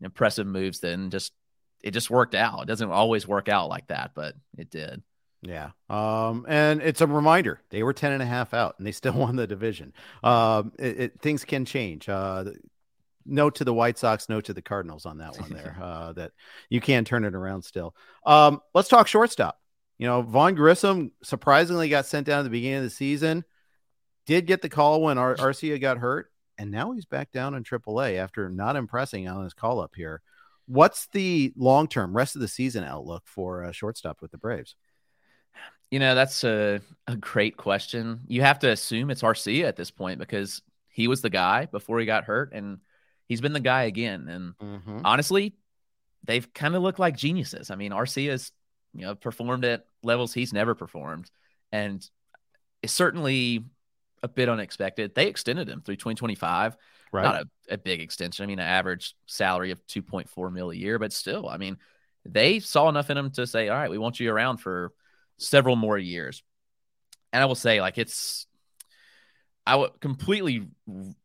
[0.00, 0.80] impressive moves.
[0.80, 1.32] Then just
[1.82, 2.62] it just worked out.
[2.62, 5.02] It doesn't always work out like that, but it did.
[5.42, 5.70] Yeah.
[5.88, 9.12] Um, and it's a reminder they were 10 and a half out and they still
[9.14, 9.92] won the division.
[10.22, 12.08] Um, it, it, things can change.
[12.08, 12.46] Uh,
[13.24, 16.32] note to the White Sox, note to the Cardinals on that one there, uh, that
[16.68, 17.94] you can turn it around still.
[18.26, 19.60] Um, let's talk shortstop.
[19.98, 23.44] You know, Vaughn Grissom surprisingly got sent down at the beginning of the season,
[24.26, 27.64] did get the call when Ar- Arcia got hurt, and now he's back down in
[27.64, 30.22] AAA after not impressing on his call up here.
[30.68, 34.76] What's the long term rest of the season outlook for a shortstop with the Braves?
[35.90, 38.20] You know, that's a, a great question.
[38.28, 41.98] You have to assume it's Arcia at this point because he was the guy before
[41.98, 42.78] he got hurt and
[43.26, 44.28] he's been the guy again.
[44.28, 45.00] And mm-hmm.
[45.04, 45.54] honestly,
[46.24, 47.70] they've kind of looked like geniuses.
[47.70, 48.52] I mean, Arcia's,
[48.92, 51.30] you know, performed at levels he's never performed.
[51.72, 52.06] And
[52.82, 53.64] it's certainly
[54.22, 55.14] a bit unexpected.
[55.14, 56.76] They extended him through 2025.
[57.12, 57.22] Right.
[57.22, 58.44] Not a, a big extension.
[58.44, 61.78] I mean, an average salary of 2.4 mil a year, but still, I mean,
[62.24, 64.92] they saw enough in him to say, all right, we want you around for
[65.38, 66.42] several more years.
[67.32, 68.46] And I will say, like, it's,
[69.66, 70.66] I w- completely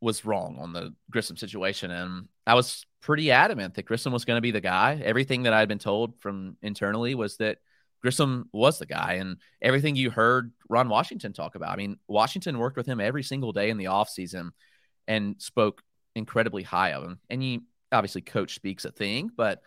[0.02, 1.92] was wrong on the Grissom situation.
[1.92, 5.02] And I was pretty adamant that Grissom was going to be the guy.
[5.04, 7.58] Everything that I had been told from internally was that
[8.02, 9.14] Grissom was the guy.
[9.14, 13.24] And everything you heard Ron Washington talk about, I mean, Washington worked with him every
[13.24, 14.52] single day in the offseason
[15.08, 15.82] and spoke
[16.16, 17.20] incredibly high of him.
[17.30, 17.62] And he
[17.92, 19.62] obviously coach speaks a thing, but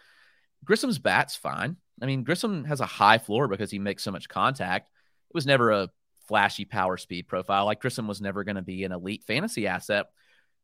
[0.64, 1.77] Grissom's bat's fine.
[2.01, 4.88] I mean, Grissom has a high floor because he makes so much contact.
[5.31, 5.88] It was never a
[6.29, 7.66] flashy power speed profile.
[7.66, 10.07] Like Grissom was never going to be an elite fantasy asset,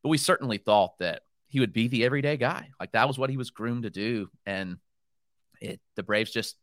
[0.01, 2.69] but we certainly thought that he would be the everyday guy.
[2.79, 4.29] Like that was what he was groomed to do.
[4.45, 4.77] And
[5.61, 6.55] it, the Braves just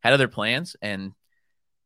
[0.00, 0.76] had other plans.
[0.80, 1.12] And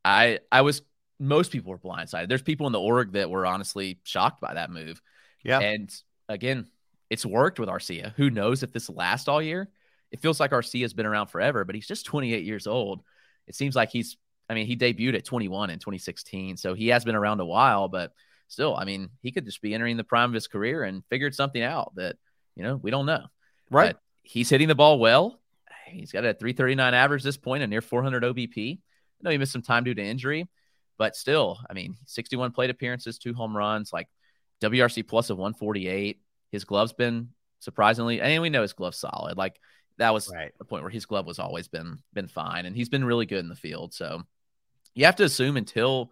[0.04, 0.82] I, I was,
[1.18, 2.28] most people were blindsided.
[2.28, 5.00] There's people in the org that were honestly shocked by that move.
[5.42, 5.60] Yeah.
[5.60, 5.94] And
[6.28, 6.66] again,
[7.08, 8.12] it's worked with Arcia.
[8.16, 9.68] Who knows if this lasts all year?
[10.10, 13.02] It feels like Arcia has been around forever, but he's just 28 years old.
[13.46, 14.16] It seems like he's,
[14.48, 16.56] I mean, he debuted at 21 in 2016.
[16.56, 18.12] So he has been around a while, but
[18.48, 21.34] still, I mean, he could just be entering the prime of his career and figured
[21.34, 22.16] something out that,
[22.56, 23.26] you know, we don't know.
[23.70, 23.94] Right.
[23.94, 25.40] But he's hitting the ball well.
[25.86, 28.78] He's got a 339 average this point, a near 400 OBP.
[28.78, 28.80] I
[29.22, 30.48] know he missed some time due to injury,
[30.98, 34.08] but still, I mean, 61 plate appearances, two home runs, like
[34.60, 36.20] WRC plus of 148.
[36.50, 39.36] His glove's been surprisingly, and we know his glove's solid.
[39.36, 39.60] Like
[39.98, 40.52] that was right.
[40.58, 43.40] the point where his glove was always been been fine, and he's been really good
[43.40, 43.94] in the field.
[43.94, 44.22] So
[44.94, 46.10] you have to assume until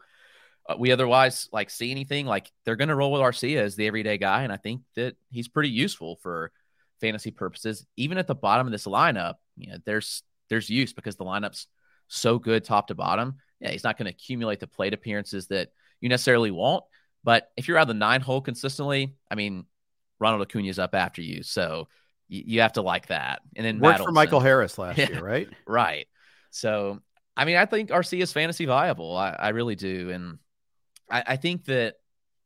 [0.68, 3.86] uh, we otherwise like see anything, like they're going to roll with Arcia as the
[3.86, 6.52] everyday guy, and I think that he's pretty useful for
[7.00, 7.86] fantasy purposes.
[7.96, 11.66] Even at the bottom of this lineup, you know, there's there's use because the lineup's
[12.08, 13.36] so good top to bottom.
[13.60, 16.84] Yeah, he's not going to accumulate the plate appearances that you necessarily want,
[17.24, 19.66] but if you're out of the nine hole consistently, I mean,
[20.20, 21.88] Ronald Acuna's up after you, so
[22.28, 23.40] you, you have to like that.
[23.56, 25.48] And then worked for Michael Harris last year, right?
[25.66, 26.06] Right.
[26.50, 27.00] So,
[27.36, 29.16] I mean, I think Arcia is fantasy viable.
[29.16, 30.38] I, I really do, and
[31.10, 31.94] I, I think that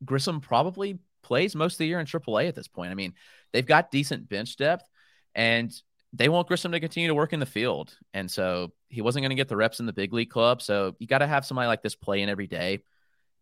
[0.04, 2.90] Grissom probably plays most of the year in AAA at this point.
[2.90, 3.14] I mean,
[3.52, 4.88] they've got decent bench depth,
[5.34, 5.72] and
[6.12, 7.96] they want Grissom to continue to work in the field.
[8.12, 10.60] And so he wasn't going to get the reps in the big league club.
[10.60, 12.82] So you got to have somebody like this play in every day.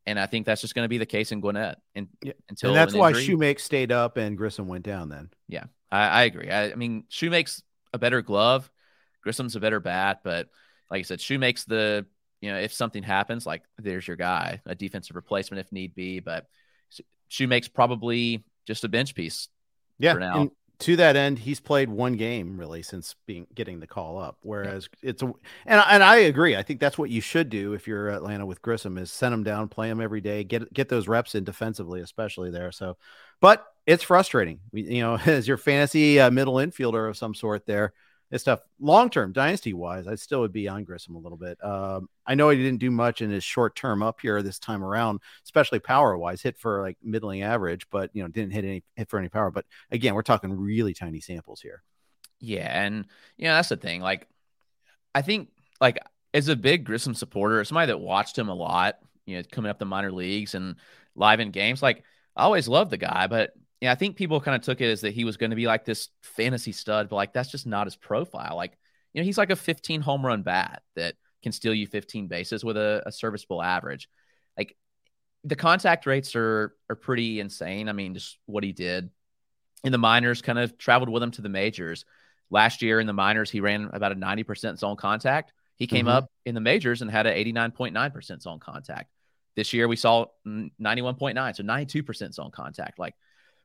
[0.07, 2.33] And I think that's just going to be the case in Gwinnett and, yeah.
[2.49, 5.09] until and that's why Shewmake stayed up and Grissom went down.
[5.09, 6.51] Then yeah, I, I agree.
[6.51, 8.71] I, I mean, Shewmake's a better glove,
[9.23, 10.49] Grissom's a better bat, but
[10.91, 12.07] like I said, Shewmake's the
[12.41, 16.21] you know if something happens, like there's your guy, a defensive replacement if need be.
[16.21, 16.47] But
[17.31, 19.49] Shewmake's probably just a bench piece.
[19.99, 24.19] Yeah, now to that end, he's played one game really since being getting the call
[24.19, 24.39] up.
[24.43, 25.11] Whereas yeah.
[25.11, 25.27] it's a
[25.67, 26.57] and and I agree.
[26.57, 29.45] I think that's what you should do if you're Atlanta with Grissom is send him
[29.45, 32.73] down, play him every day, get get those reps in defensively, especially there.
[32.73, 32.97] So,
[33.41, 37.93] but it's frustrating, you know, as your fantasy uh, middle infielder of some sort there.
[38.31, 38.61] This stuff.
[38.79, 41.63] Long term, dynasty wise, I still would be on Grissom a little bit.
[41.65, 44.85] Um, I know he didn't do much in his short term up here this time
[44.85, 46.41] around, especially power wise.
[46.43, 49.51] Hit for like middling average, but you know didn't hit any hit for any power.
[49.51, 51.83] But again, we're talking really tiny samples here.
[52.39, 54.01] Yeah, and you know that's the thing.
[54.01, 54.29] Like,
[55.15, 55.49] I think
[55.81, 55.99] like
[56.33, 59.79] as a big Grissom supporter, somebody that watched him a lot, you know, coming up
[59.79, 60.77] the minor leagues and
[61.17, 62.05] live in games, like
[62.37, 65.01] I always loved the guy, but yeah, I think people kind of took it as
[65.03, 67.87] that he was going to be like this fantasy stud, but like that's just not
[67.87, 68.55] his profile.
[68.57, 68.77] Like,
[69.13, 72.63] you know, he's like a 15 home run bat that can steal you 15 bases
[72.63, 74.09] with a, a serviceable average.
[74.59, 74.77] Like
[75.45, 77.89] the contact rates are are pretty insane.
[77.89, 79.09] I mean, just what he did
[79.83, 82.05] in the minors kind of traveled with him to the majors.
[82.51, 85.53] Last year in the minors, he ran about a 90% zone contact.
[85.77, 86.17] He came mm-hmm.
[86.17, 89.11] up in the majors and had an 89.9% zone contact.
[89.57, 92.99] This year we saw 91.9, so 92% zone contact.
[92.99, 93.15] Like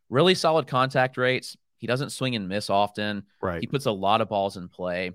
[0.10, 1.58] really solid contact rates.
[1.78, 3.24] He doesn't swing and miss often.
[3.42, 3.62] Right.
[3.62, 5.12] He puts a lot of balls in play.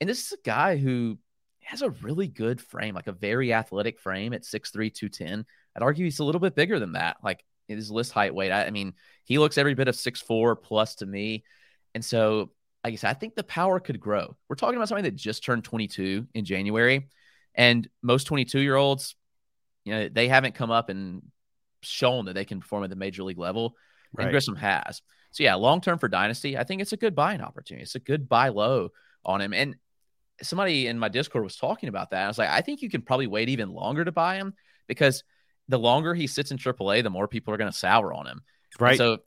[0.00, 1.18] And this is a guy who
[1.62, 5.46] has a really good frame, like a very athletic frame at 6'3, 210.
[5.76, 7.16] I'd argue he's a little bit bigger than that.
[7.22, 8.52] Like his list height weight.
[8.52, 11.44] I, I mean, he looks every bit of 6'4 plus to me.
[11.94, 12.50] And so,
[12.82, 14.36] like I said, I think the power could grow.
[14.48, 17.08] We're talking about somebody that just turned 22 in January.
[17.54, 19.14] And most 22 year olds,
[19.84, 21.22] you know, they haven't come up and
[21.82, 23.76] shown that they can perform at the major league level
[24.16, 24.24] right.
[24.24, 25.02] and Grissom has.
[25.32, 27.82] So yeah, long term for Dynasty, I think it's a good buying opportunity.
[27.82, 28.90] It's a good buy low
[29.24, 29.52] on him.
[29.52, 29.76] And
[30.42, 32.24] somebody in my Discord was talking about that.
[32.24, 34.54] I was like, I think you can probably wait even longer to buy him
[34.86, 35.24] because
[35.68, 38.42] the longer he sits in AAA, the more people are going to sour on him.
[38.78, 38.90] Right.
[38.90, 39.18] And so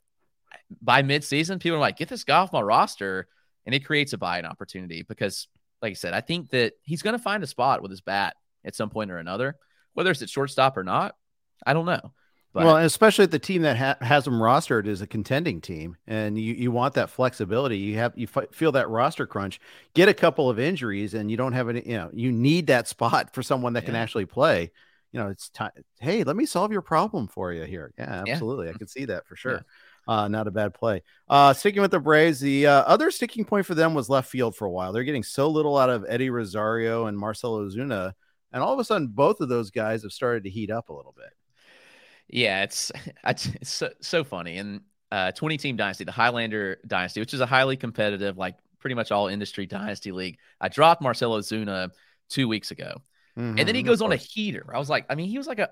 [0.80, 3.28] by midseason, people are like, get this guy off my roster.
[3.66, 5.46] And it creates a buying opportunity because,
[5.82, 8.34] like I said, I think that he's going to find a spot with his bat
[8.64, 9.56] at some point or another,
[9.92, 11.14] whether it's at shortstop or not.
[11.66, 12.12] I don't know.
[12.58, 15.96] But, well, especially if the team that ha- has them rostered is a contending team,
[16.08, 17.78] and you, you want that flexibility.
[17.78, 19.60] You have you f- feel that roster crunch.
[19.94, 21.82] Get a couple of injuries, and you don't have any.
[21.86, 23.86] You know, you need that spot for someone that yeah.
[23.86, 24.72] can actually play.
[25.12, 25.70] You know, it's time.
[26.00, 27.92] Hey, let me solve your problem for you here.
[27.96, 28.66] Yeah, absolutely.
[28.66, 28.72] Yeah.
[28.74, 29.52] I can see that for sure.
[29.52, 29.60] Yeah.
[30.08, 31.02] Uh, not a bad play.
[31.28, 34.56] Uh, sticking with the Braves, the uh, other sticking point for them was left field
[34.56, 34.92] for a while.
[34.92, 38.14] They're getting so little out of Eddie Rosario and Marcell Ozuna,
[38.52, 40.94] and all of a sudden, both of those guys have started to heat up a
[40.94, 41.30] little bit.
[42.28, 42.92] Yeah, it's
[43.24, 44.58] it's so, so funny.
[44.58, 48.94] And uh, 20 team dynasty, the Highlander dynasty, which is a highly competitive, like pretty
[48.94, 50.38] much all industry dynasty league.
[50.60, 51.90] I dropped Marcell Ozuna
[52.28, 53.02] two weeks ago.
[53.38, 54.66] Mm-hmm, and then he mm-hmm, goes on a heater.
[54.74, 55.70] I was like, I mean, he was like a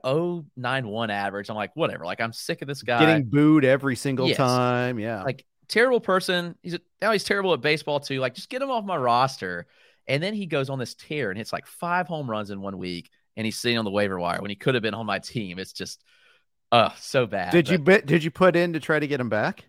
[0.57, 1.51] 091 average.
[1.51, 2.05] I'm like, whatever.
[2.05, 4.37] Like, I'm sick of this guy getting booed every single yes.
[4.37, 5.01] time.
[5.01, 5.25] Yeah.
[5.25, 6.55] Like, terrible person.
[6.63, 8.21] He's a, now he's terrible at baseball too.
[8.21, 9.67] Like, just get him off my roster.
[10.07, 12.79] And then he goes on this tear and hits like five home runs in one
[12.79, 13.11] week.
[13.37, 15.59] And he's sitting on the waiver wire when he could have been on my team.
[15.59, 16.05] It's just,
[16.73, 17.53] Oh, so bad.
[17.53, 17.73] Did but...
[17.73, 18.07] you bit?
[18.07, 19.65] Did you put in to try to get him back?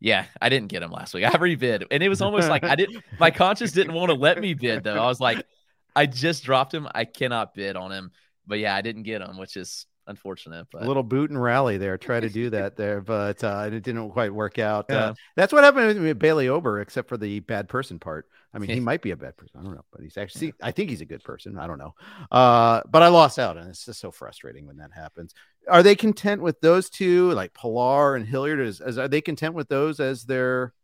[0.00, 1.24] Yeah, I didn't get him last week.
[1.24, 3.04] I rebid, and it was almost like I didn't.
[3.20, 5.00] My conscience didn't want to let me bid though.
[5.00, 5.46] I was like,
[5.94, 6.88] I just dropped him.
[6.92, 8.10] I cannot bid on him.
[8.46, 10.66] But yeah, I didn't get him, which is unfortunate.
[10.70, 11.98] But a little boot and rally there.
[11.98, 14.90] Try to do that there, but uh, it didn't quite work out.
[14.90, 15.04] Uh, yeah.
[15.04, 18.26] Uh, that's what happened with Bailey Ober, except for the bad person part.
[18.54, 19.60] I mean, he might be a bad person.
[19.60, 20.54] I don't know, but he's actually.
[20.62, 21.58] I think he's a good person.
[21.58, 21.94] I don't know.
[22.30, 25.34] Uh, but I lost out, and it's just so frustrating when that happens.
[25.68, 28.60] Are they content with those two, like Pillar and Hilliard?
[28.60, 30.74] Is, is are they content with those as their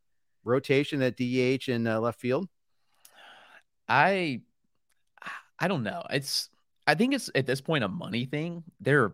[0.44, 2.48] rotation at DH and uh, left field?
[3.88, 4.42] I,
[5.58, 6.04] I don't know.
[6.10, 6.50] It's
[6.88, 8.64] I think it's at this point a money thing.
[8.80, 9.12] They're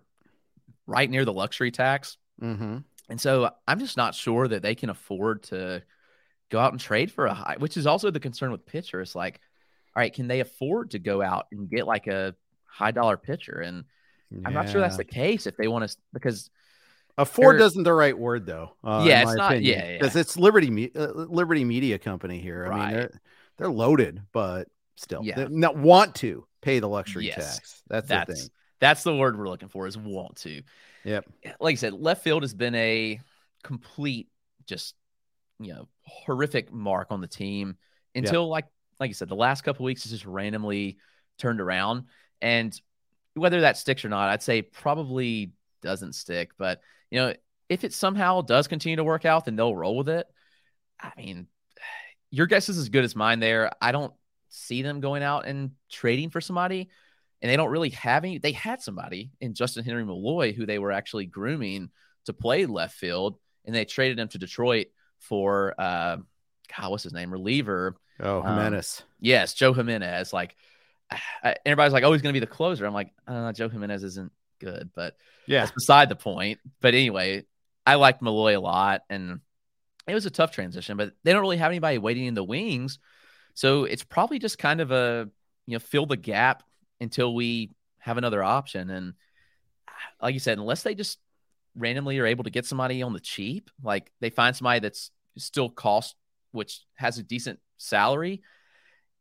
[0.86, 2.16] right near the luxury tax.
[2.40, 2.78] Mm-hmm.
[3.10, 5.82] And so I'm just not sure that they can afford to
[6.50, 9.16] go out and trade for a high, which is also the concern with pitchers.
[9.16, 9.40] Like,
[9.96, 13.58] all right, can they afford to go out and get like a high dollar pitcher?
[13.58, 13.84] And
[14.30, 14.42] yeah.
[14.44, 16.50] I'm not sure that's the case if they want to, because
[17.18, 18.70] afford isn't the right word though.
[18.84, 19.52] Uh, yeah, it's not.
[19.52, 20.20] Opinion, yeah, because yeah.
[20.20, 22.68] it's Liberty, uh, Liberty Media Company here.
[22.68, 22.80] Right.
[22.80, 23.20] I mean, they're,
[23.58, 25.34] they're loaded, but still, yeah.
[25.34, 27.36] they not want to pay the luxury yes.
[27.36, 27.82] tax.
[27.88, 28.48] That's, that's the thing.
[28.80, 30.62] That's the word we're looking for is want to.
[31.04, 31.26] Yep.
[31.60, 33.20] Like I said, left field has been a
[33.62, 34.28] complete,
[34.66, 34.94] just
[35.60, 37.76] you know, horrific mark on the team
[38.14, 38.50] until yep.
[38.50, 38.64] like
[39.00, 40.98] like you said, the last couple weeks has just randomly
[41.38, 42.04] turned around.
[42.40, 42.78] And
[43.34, 46.52] whether that sticks or not, I'd say probably doesn't stick.
[46.58, 47.34] But you know,
[47.68, 50.26] if it somehow does continue to work out, then they'll roll with it.
[51.00, 51.46] I mean,
[52.30, 53.70] your guess is as good as mine there.
[53.80, 54.12] I don't
[54.54, 56.88] see them going out and trading for somebody,
[57.42, 58.38] and they don't really have any.
[58.38, 61.90] They had somebody in Justin Henry Malloy who they were actually grooming
[62.26, 64.86] to play left field, and they traded him to Detroit
[65.18, 66.16] for uh,
[66.76, 67.96] God, what's his name, reliever.
[68.20, 69.02] Oh, um, Jimenez.
[69.02, 70.32] Um, yes, Joe Jimenez.
[70.32, 70.56] Like
[71.66, 72.86] everybody's like, oh, he's going to be the closer.
[72.86, 76.60] I'm like, uh, Joe Jimenez isn't good, but yeah, that's beside the point.
[76.80, 77.44] But anyway,
[77.84, 79.40] I liked Malloy a lot, and
[80.06, 80.96] it was a tough transition.
[80.96, 82.98] But they don't really have anybody waiting in the wings
[83.54, 85.28] So it's probably just kind of a
[85.66, 86.62] you know fill the gap
[87.00, 88.90] until we have another option.
[88.90, 89.14] And
[90.20, 91.18] like you said, unless they just
[91.76, 95.70] randomly are able to get somebody on the cheap, like they find somebody that's still
[95.70, 96.14] cost,
[96.52, 98.42] which has a decent salary.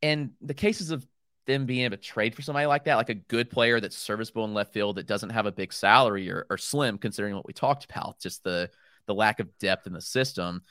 [0.01, 1.05] And the cases of
[1.45, 4.45] them being able to trade for somebody like that, like a good player that's serviceable
[4.45, 7.53] in left field that doesn't have a big salary or, or slim, considering what we
[7.53, 8.69] talked about, just the
[9.05, 10.61] the lack of depth in the system.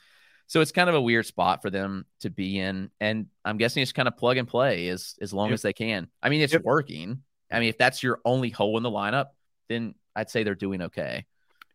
[0.47, 2.91] So it's kind of a weird spot for them to be in.
[2.99, 5.55] And I'm guessing it's kind of plug and play as as long yep.
[5.55, 6.07] as they can.
[6.21, 6.63] I mean, it's yep.
[6.63, 7.23] working.
[7.51, 9.27] I mean, if that's your only hole in the lineup,
[9.69, 11.25] then I'd say they're doing okay.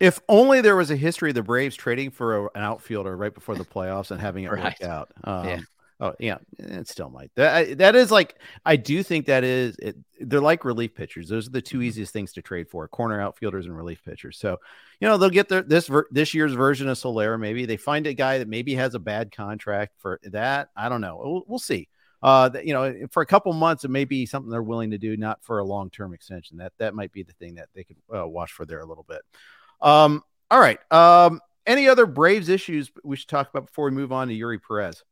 [0.00, 3.34] If only there was a history of the Braves trading for a, an outfielder right
[3.34, 4.64] before the playoffs and having it right.
[4.64, 5.10] work out.
[5.24, 5.60] Um, yeah.
[6.00, 7.32] Oh yeah, it still might.
[7.34, 11.28] That that is like I do think that is it, they're like relief pitchers.
[11.28, 11.86] Those are the two mm-hmm.
[11.86, 14.38] easiest things to trade for: corner outfielders and relief pitchers.
[14.38, 14.58] So,
[15.00, 17.36] you know, they'll get their this this year's version of Soler.
[17.36, 20.68] Maybe they find a guy that maybe has a bad contract for that.
[20.76, 21.20] I don't know.
[21.22, 21.88] We'll, we'll see.
[22.22, 25.16] Uh, you know, for a couple months, it may be something they're willing to do,
[25.16, 26.58] not for a long term extension.
[26.58, 29.06] That that might be the thing that they could uh, watch for there a little
[29.08, 29.22] bit.
[29.80, 30.78] Um, all right.
[30.92, 34.60] Um, any other Braves issues we should talk about before we move on to Eury
[34.62, 35.02] Perez?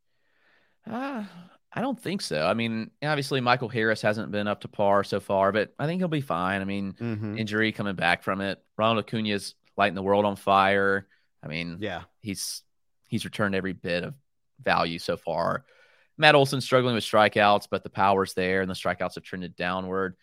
[0.88, 1.24] Uh,
[1.72, 2.46] I don't think so.
[2.46, 6.00] I mean, obviously Michael Harris hasn't been up to par so far, but I think
[6.00, 6.62] he'll be fine.
[6.62, 7.36] I mean, mm-hmm.
[7.38, 8.62] injury coming back from it.
[8.78, 11.06] Ronald Acuna's lighting the world on fire.
[11.42, 12.62] I mean, yeah, he's
[13.08, 14.14] he's returned every bit of
[14.62, 15.64] value so far.
[16.18, 20.16] Matt Olson struggling with strikeouts, but the power's there and the strikeouts have trended downward.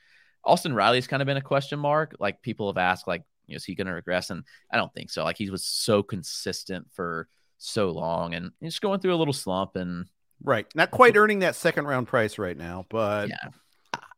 [0.44, 2.16] Austin Riley's kind of been a question mark.
[2.20, 4.30] Like people have asked, like, you know, is he going to regress?
[4.30, 5.24] And I don't think so.
[5.24, 7.28] Like he was so consistent for
[7.60, 10.08] so long and he's going through a little slump and
[10.44, 10.66] Right.
[10.76, 13.50] Not quite earning that second round price right now, but yeah.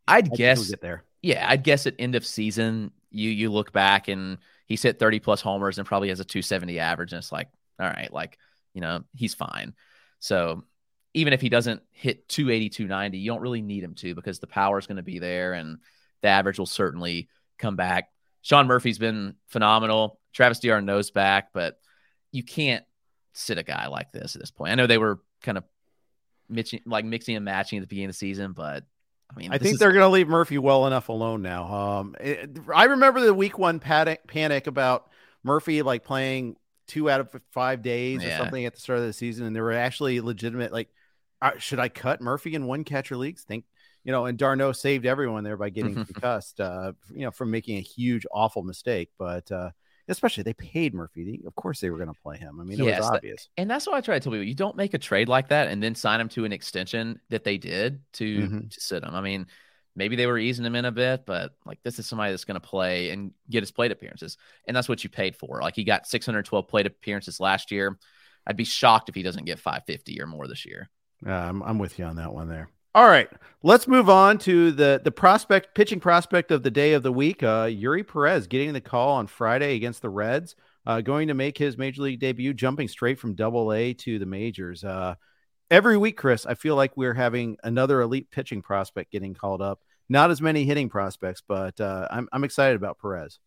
[0.07, 1.03] I'd guess get there.
[1.21, 5.19] Yeah, I'd guess at end of season, you you look back and he's hit 30
[5.19, 7.49] plus homers and probably has a 270 average, and it's like,
[7.80, 8.38] all right, like,
[8.73, 9.73] you know, he's fine.
[10.19, 10.63] So
[11.13, 14.47] even if he doesn't hit 280, 290, you don't really need him to because the
[14.47, 15.78] power is going to be there and
[16.21, 18.09] the average will certainly come back.
[18.41, 20.19] Sean Murphy's been phenomenal.
[20.34, 21.80] Travis d'Arnaud's back, but
[22.32, 22.84] you can't
[23.34, 24.71] sit a guy like this at this point.
[24.71, 25.63] I know they were kind of
[26.49, 28.83] mixing, like mixing and matching at the beginning of the season, but
[29.29, 29.79] I mean, I think is...
[29.79, 31.73] they're going to leave Murphy well enough alone now.
[31.73, 35.09] Um, it, I remember the week one panic panic about
[35.43, 36.55] Murphy like playing
[36.87, 38.35] two out of five days yeah.
[38.35, 40.89] or something at the start of the season, and there were actually legitimate like,
[41.41, 43.43] uh, should I cut Murphy in one catcher leagues?
[43.43, 43.65] Think
[44.03, 47.77] you know, and d'Arnaud saved everyone there by getting concussed, uh, you know, from making
[47.77, 49.51] a huge awful mistake, but.
[49.51, 49.71] uh
[50.07, 51.41] especially they paid Murphy.
[51.45, 52.59] Of course, they were going to play him.
[52.59, 53.49] I mean, it yes, was obvious.
[53.57, 55.67] and that's what I try to tell people: you don't make a trade like that
[55.67, 58.67] and then sign him to an extension that they did to mm-hmm.
[58.67, 59.13] to sit him.
[59.13, 59.47] I mean,
[59.95, 62.59] maybe they were easing him in a bit, but like this is somebody that's going
[62.59, 64.37] to play and get his plate appearances,
[64.67, 65.61] and that's what you paid for.
[65.61, 67.97] Like he got 612 plate appearances last year.
[68.47, 70.89] I'd be shocked if he doesn't get 550 or more this year.
[71.25, 72.69] Uh, I'm, I'm with you on that one there.
[72.95, 73.27] All right,
[73.61, 77.43] let's move on to the the prospect pitching prospect of the day of the week.
[77.43, 81.57] Uh, Eury Perez getting the call on Friday against the Reds, uh, going to make
[81.57, 84.85] his major league debut, jumping straight from Double A to the majors.
[84.85, 85.15] Uh,
[85.69, 89.81] every week, Chris, I feel like we're having another elite pitching prospect getting called up.
[90.07, 93.39] Not as many hitting prospects, but uh, I'm I'm excited about Perez.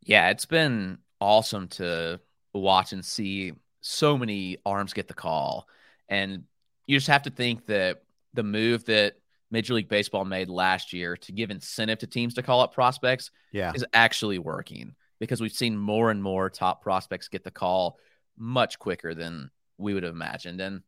[0.00, 2.20] Yeah, it's been awesome to
[2.52, 5.66] watch and see so many arms get the call,
[6.08, 6.44] and
[6.86, 8.02] you just have to think that
[8.34, 9.14] the move that
[9.50, 13.30] Major League Baseball made last year to give incentive to teams to call up prospects
[13.52, 13.72] yeah.
[13.74, 17.98] is actually working because we've seen more and more top prospects get the call
[18.38, 20.60] much quicker than we would have imagined.
[20.60, 20.82] And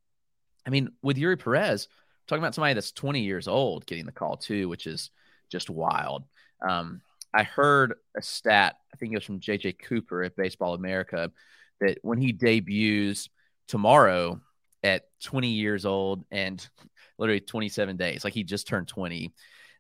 [0.67, 1.89] I mean, with Eury Perez,
[2.27, 5.11] talking about somebody that's 20 years old getting the call too, which is
[5.51, 6.25] just wild.
[6.67, 7.03] Um,
[7.35, 11.31] I heard a stat, I think it was from JJ Cooper at Baseball America,
[11.81, 13.29] that when he debuts
[13.69, 14.41] tomorrow
[14.83, 16.67] at 20 years old and
[17.19, 18.25] literally 27 days.
[18.25, 19.33] Like he just turned 20.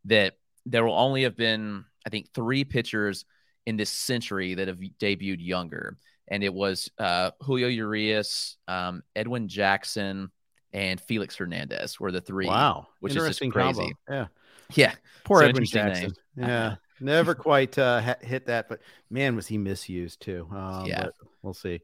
[0.06, 0.34] That
[0.66, 3.24] there will only have been, I think, three pitchers
[3.66, 5.96] in this century that have debuted younger.
[6.28, 10.30] And it was uh, Julio Urias, um, Edwin Jackson,
[10.72, 12.46] and Felix Hernandez were the three.
[12.46, 12.88] Wow.
[13.00, 13.52] Which is just crazy.
[13.52, 13.88] Combo.
[14.08, 14.26] Yeah.
[14.74, 14.94] Yeah.
[15.24, 16.14] Poor Edwin Jackson.
[16.36, 16.48] Name.
[16.48, 16.76] Yeah.
[17.02, 18.80] Never quite uh, hit that, but
[19.10, 20.46] man, was he misused too.
[20.50, 21.08] Um, yeah,
[21.42, 21.80] we'll see.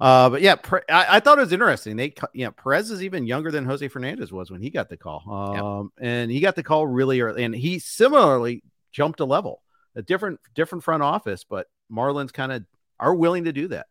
[0.00, 0.56] Uh, but yeah,
[0.88, 1.96] I, I, thought it was interesting.
[1.96, 4.96] They, you know, Perez is even younger than Jose Fernandez was when he got the
[4.96, 5.22] call.
[5.30, 6.08] Um, yep.
[6.08, 9.62] and he got the call really early, and he similarly jumped a level,
[9.94, 12.64] a different, different front office, but Marlins kind of
[12.98, 13.86] are willing to do that.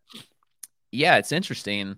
[0.92, 1.98] Yeah, it's interesting,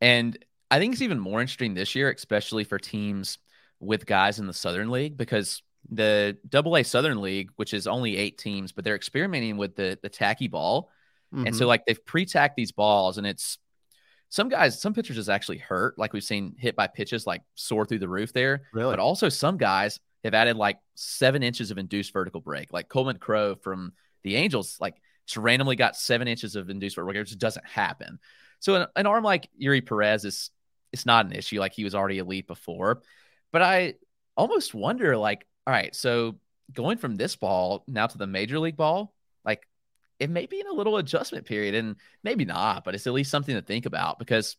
[0.00, 0.38] and
[0.70, 3.38] I think it's even more interesting this year, especially for teams
[3.80, 8.16] with guys in the Southern League, because the Double A Southern League, which is only
[8.16, 10.90] eight teams, but they're experimenting with the the tacky ball,
[11.34, 11.46] mm-hmm.
[11.46, 11.68] and so mm-hmm.
[11.68, 13.58] like they've pre-tacked these balls, and it's
[14.28, 15.98] some guys, some pitchers is actually hurt.
[15.98, 18.62] Like we've seen hit by pitches like soar through the roof there.
[18.72, 18.92] Really?
[18.92, 22.72] But also some guys have added like seven inches of induced vertical break.
[22.72, 23.92] Like Coleman Crow from
[24.24, 27.22] the Angels, like just randomly got seven inches of induced vertical break.
[27.22, 28.18] It just doesn't happen.
[28.60, 30.50] So an, an arm like Eury Perez is
[30.92, 31.60] it's not an issue.
[31.60, 33.02] Like he was already elite before.
[33.50, 33.94] But I
[34.36, 36.36] almost wonder, like, all right, so
[36.72, 39.14] going from this ball now to the major league ball,
[39.44, 39.68] like
[40.18, 43.30] it may be in a little adjustment period and maybe not, but it's at least
[43.30, 44.56] something to think about because,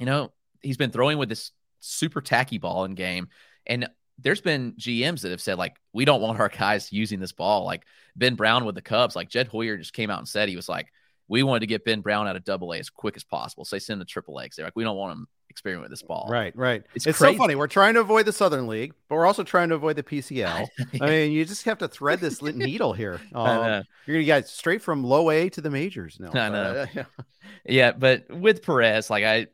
[0.00, 3.28] you know, he's been throwing with this super tacky ball in game.
[3.66, 3.88] And
[4.18, 7.64] there's been GMs that have said, like, we don't want our guys using this ball.
[7.64, 7.84] Like
[8.16, 10.68] Ben Brown with the Cubs, like Jed Hoyer just came out and said he was
[10.68, 10.88] like,
[11.28, 13.64] we wanted to get Ben Brown out of double A as quick as possible.
[13.64, 14.48] So they send him to triple A.
[14.56, 16.26] They're like, we don't want him experiment with this ball.
[16.28, 16.82] Right, right.
[16.94, 17.54] It's, it's so funny.
[17.54, 20.68] We're trying to avoid the Southern League, but we're also trying to avoid the PCL.
[21.00, 23.20] I mean, you just have to thread this needle here.
[23.34, 26.86] Um, you're gonna get straight from low A to the majors No, know.
[26.96, 27.04] Uh,
[27.64, 29.46] yeah, but with Perez, like I,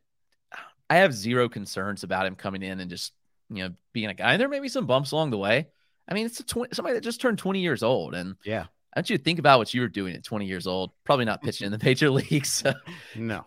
[0.90, 3.12] I have zero concerns about him coming in and just
[3.50, 4.36] you know being a guy.
[4.36, 5.68] There may be some bumps along the way.
[6.08, 9.00] I mean, it's a 20, somebody that just turned 20 years old, and yeah, I
[9.00, 10.92] want you to think about what you were doing at 20 years old.
[11.04, 12.52] Probably not pitching in the major leagues.
[12.52, 12.72] So
[13.16, 13.44] no,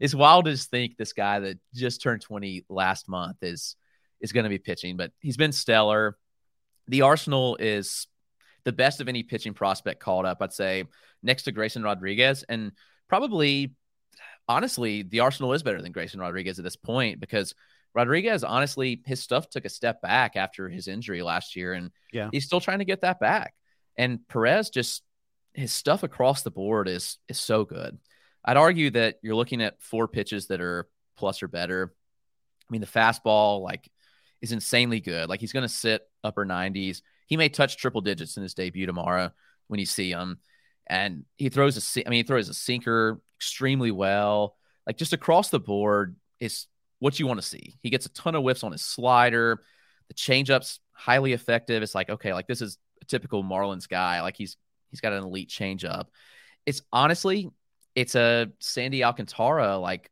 [0.00, 3.76] it's wild to just think this guy that just turned 20 last month is
[4.20, 6.16] is going to be pitching, but he's been stellar.
[6.88, 8.06] The Arsenal is
[8.64, 10.84] the best of any pitching prospect called up, I'd say,
[11.22, 12.44] next to Grayson Rodriguez.
[12.48, 12.72] And
[13.08, 13.74] probably,
[14.46, 17.54] honestly, the Arsenal is better than Grayson Rodriguez at this point because
[17.94, 22.28] Rodriguez, honestly, his stuff took a step back after his injury last year, and yeah.
[22.30, 23.54] he's still trying to get that back.
[23.96, 25.02] And Perez just
[25.54, 27.98] his stuff across the board is is so good.
[28.44, 31.92] I'd argue that you're looking at four pitches that are plus or better.
[32.68, 33.90] I mean, the fastball like
[34.40, 35.28] is insanely good.
[35.28, 37.02] Like he's going to sit upper 90s.
[37.26, 39.30] He may touch triple digits in his debut tomorrow
[39.68, 40.38] when you see him.
[40.86, 44.56] And he throws a, I mean, he throws a sinker extremely well.
[44.86, 46.66] Like just across the board is
[46.98, 47.76] what you want to see.
[47.82, 49.62] He gets a ton of whiffs on his slider.
[50.08, 51.82] The changeup's highly effective.
[51.82, 54.20] It's like okay, like this is a typical Marlins guy.
[54.22, 54.56] Like he's
[54.90, 56.06] he's got an elite changeup.
[56.66, 57.50] It's honestly
[57.94, 60.10] it's a Sandy Alcantara like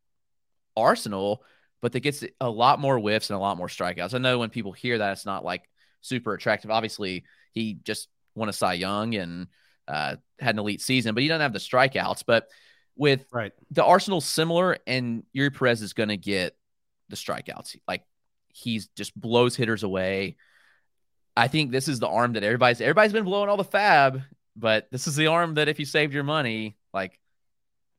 [0.77, 1.43] arsenal,
[1.81, 4.15] but that gets a lot more whiffs and a lot more strikeouts.
[4.15, 5.69] I know when people hear that, it's not like
[6.01, 6.71] super attractive.
[6.71, 9.47] Obviously, he just won a Cy Young and
[9.87, 12.25] uh, had an elite season, but he doesn't have the strikeouts.
[12.27, 12.49] But
[12.97, 13.53] with right.
[13.71, 16.57] the Arsenal similar, and Eury Perez is going to get
[17.09, 17.77] the strikeouts.
[17.87, 18.03] Like
[18.49, 20.37] he's just blows hitters away.
[21.37, 24.23] I think this is the arm that everybody's everybody's been blowing all the fab,
[24.57, 27.19] but this is the arm that if you saved your money, like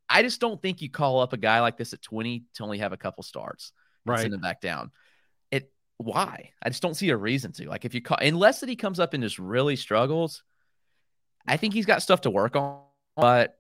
[0.10, 2.80] I just don't think you call up a guy like this at 20 to only
[2.80, 3.72] have a couple starts.
[4.06, 4.22] Right.
[4.22, 4.92] Send him back down.
[5.52, 6.52] It why?
[6.62, 7.70] I just don't see a reason to.
[7.70, 10.44] Like if you call unless that he comes up and just really struggles,
[11.48, 12.82] I think he's got stuff to work on.
[13.16, 13.58] But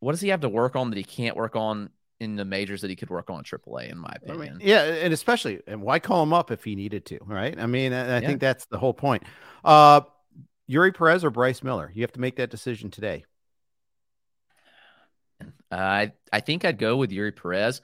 [0.00, 1.90] what does he have to work on that he can't work on
[2.20, 4.48] in the majors that he could work on AAA, in my opinion.
[4.48, 7.58] I mean, yeah, and especially, and why call him up if he needed to, right?
[7.58, 8.26] I mean, I, I yeah.
[8.26, 9.22] think that's the whole point.
[9.64, 10.00] Uh,
[10.68, 11.90] Eury Perez or Bryce Miller?
[11.94, 13.24] You have to make that decision today.
[15.70, 17.80] I I think I'd go with Eury Perez.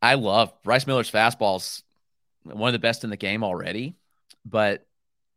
[0.00, 1.82] I love Bryce Miller's fastballs,
[2.44, 3.96] one of the best in the game already.
[4.44, 4.86] But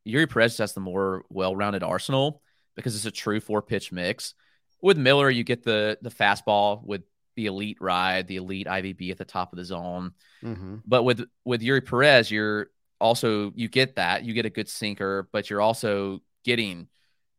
[0.06, 2.42] Eury Perez has the more well-rounded arsenal
[2.76, 4.34] because it's a true four-pitch mix.
[4.82, 7.04] With Miller, you get the the fastball with
[7.36, 10.12] the elite ride, the elite IVB at the top of the zone.
[10.44, 10.78] Mm-hmm.
[10.86, 12.68] But with with Eury Perez, you're
[13.00, 16.88] also you get that you get a good sinker, but you're also getting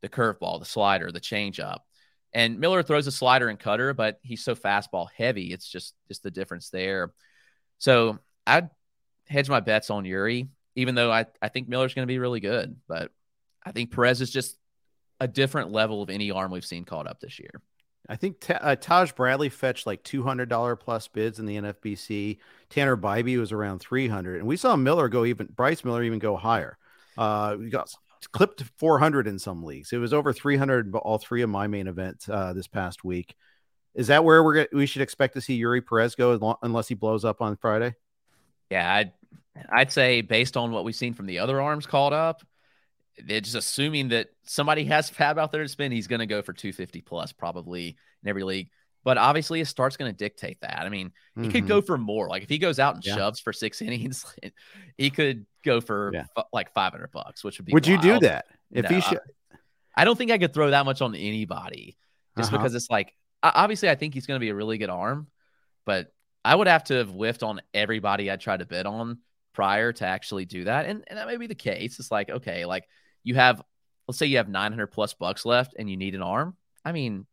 [0.00, 1.80] the curveball, the slider, the changeup.
[2.32, 5.52] And Miller throws a slider and cutter, but he's so fastball heavy.
[5.52, 7.12] It's just just the difference there.
[7.78, 8.70] So I'd
[9.26, 12.40] hedge my bets on Eury, even though I, I think Miller's going to be really
[12.40, 12.76] good.
[12.86, 13.10] But
[13.64, 14.56] I think Perez is just
[15.20, 17.60] a different level of any arm we've seen called up this year.
[18.08, 22.38] I think uh, Taj Bradley fetched like two hundred dollar plus bids in the NFBC.
[22.70, 26.18] Tanner Bibee was around three hundred, and we saw Miller go even Bryce Miller even
[26.18, 26.78] go higher.
[27.18, 27.92] Uh, we got
[28.26, 29.92] clipped 400 in some leagues.
[29.92, 33.34] It was over 300 all three of my main events uh, this past week.
[33.94, 37.24] Is that where we're we should expect to see Eury Perez go unless he blows
[37.24, 37.94] up on Friday?
[38.70, 39.12] Yeah, I'd,
[39.70, 42.42] I'd say based on what we've seen from the other arms called up,
[43.24, 46.42] they're just assuming that somebody has fab out there to spend, he's going to go
[46.42, 48.68] for 250 plus probably in every league.
[49.04, 50.80] But obviously, his start's going to dictate that.
[50.80, 51.50] I mean, he mm-hmm.
[51.50, 52.28] could go for more.
[52.28, 53.16] Like if he goes out and yeah.
[53.16, 54.24] shoves for six innings,
[54.96, 56.24] he could go for yeah.
[56.36, 57.72] f- like 500 bucks, which would be.
[57.72, 58.04] Would wild.
[58.04, 59.20] you do that if no, he should?
[59.96, 61.96] I don't think I could throw that much on anybody
[62.36, 62.58] just uh-huh.
[62.58, 65.26] because it's like, obviously, I think he's going to be a really good arm,
[65.84, 66.12] but
[66.44, 69.18] I would have to have whiffed on everybody I tried to bet on
[69.54, 70.86] prior to actually do that.
[70.86, 71.98] And, and that may be the case.
[71.98, 72.84] It's like, okay, like
[73.24, 73.60] you have,
[74.06, 76.56] let's say you have 900 plus bucks left and you need an arm.
[76.84, 77.26] I mean,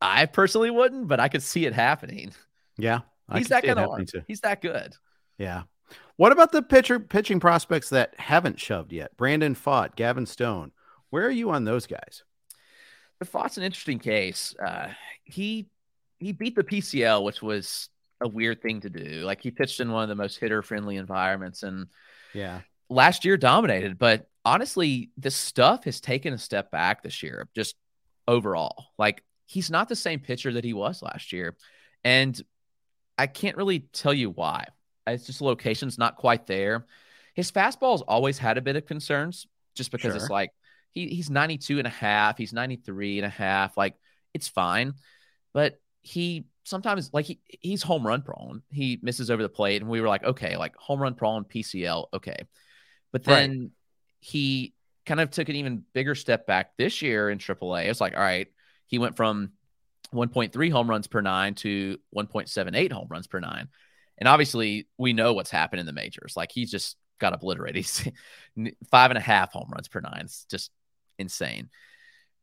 [0.00, 2.32] I personally wouldn't, but I could see it happening.
[2.78, 4.10] Yeah, I he's that kind of.
[4.26, 4.94] He's that good.
[5.38, 5.62] Yeah.
[6.16, 9.16] What about the pitcher pitching prospects that haven't shoved yet?
[9.16, 10.72] Brandon Pfaadt, Gavin Stone.
[11.10, 12.22] Where are you on those guys?
[13.18, 14.54] The Pfaadt's an interesting case.
[14.62, 14.88] Uh,
[15.24, 15.68] he
[16.18, 17.88] he beat the PCL, which was
[18.20, 19.22] a weird thing to do.
[19.24, 21.86] Like he pitched in one of the most hitter friendly environments, and
[22.34, 22.60] Yeah.
[22.88, 23.98] last year dominated.
[23.98, 27.76] But honestly, this stuff has taken a step back this year, just
[28.28, 28.86] overall.
[28.98, 31.56] Like he's not the same pitcher that he was last year,
[32.04, 32.40] and
[33.18, 34.66] I can't really tell you why.
[35.06, 36.86] It's just location's not quite there.
[37.34, 40.50] His fastball's always had a bit of concerns, just because it's like
[40.92, 43.76] he, he's 92 and a half, he's 93 and a half.
[43.76, 43.96] Like
[44.34, 44.94] it's fine,
[45.52, 48.62] but he sometimes like he, he's home run prone.
[48.70, 52.08] He misses over the plate, and we were like, okay, like home run prone, PCL,
[52.14, 52.46] okay.
[53.12, 53.50] But Right.
[53.50, 53.72] then
[54.20, 54.74] he
[55.06, 57.84] kind of took an even bigger step back this year in AAA.
[57.88, 58.48] It's like, all right,
[58.90, 59.52] he went from
[60.12, 63.68] 1.3 home runs per nine to 1.78 home runs per nine.
[64.18, 66.36] And obviously, we know what's happened in the majors.
[66.36, 67.76] Like he's just got obliterated.
[67.84, 68.08] He's
[68.90, 70.22] five and a half home runs per nine.
[70.22, 70.70] It's just
[71.18, 71.70] insane.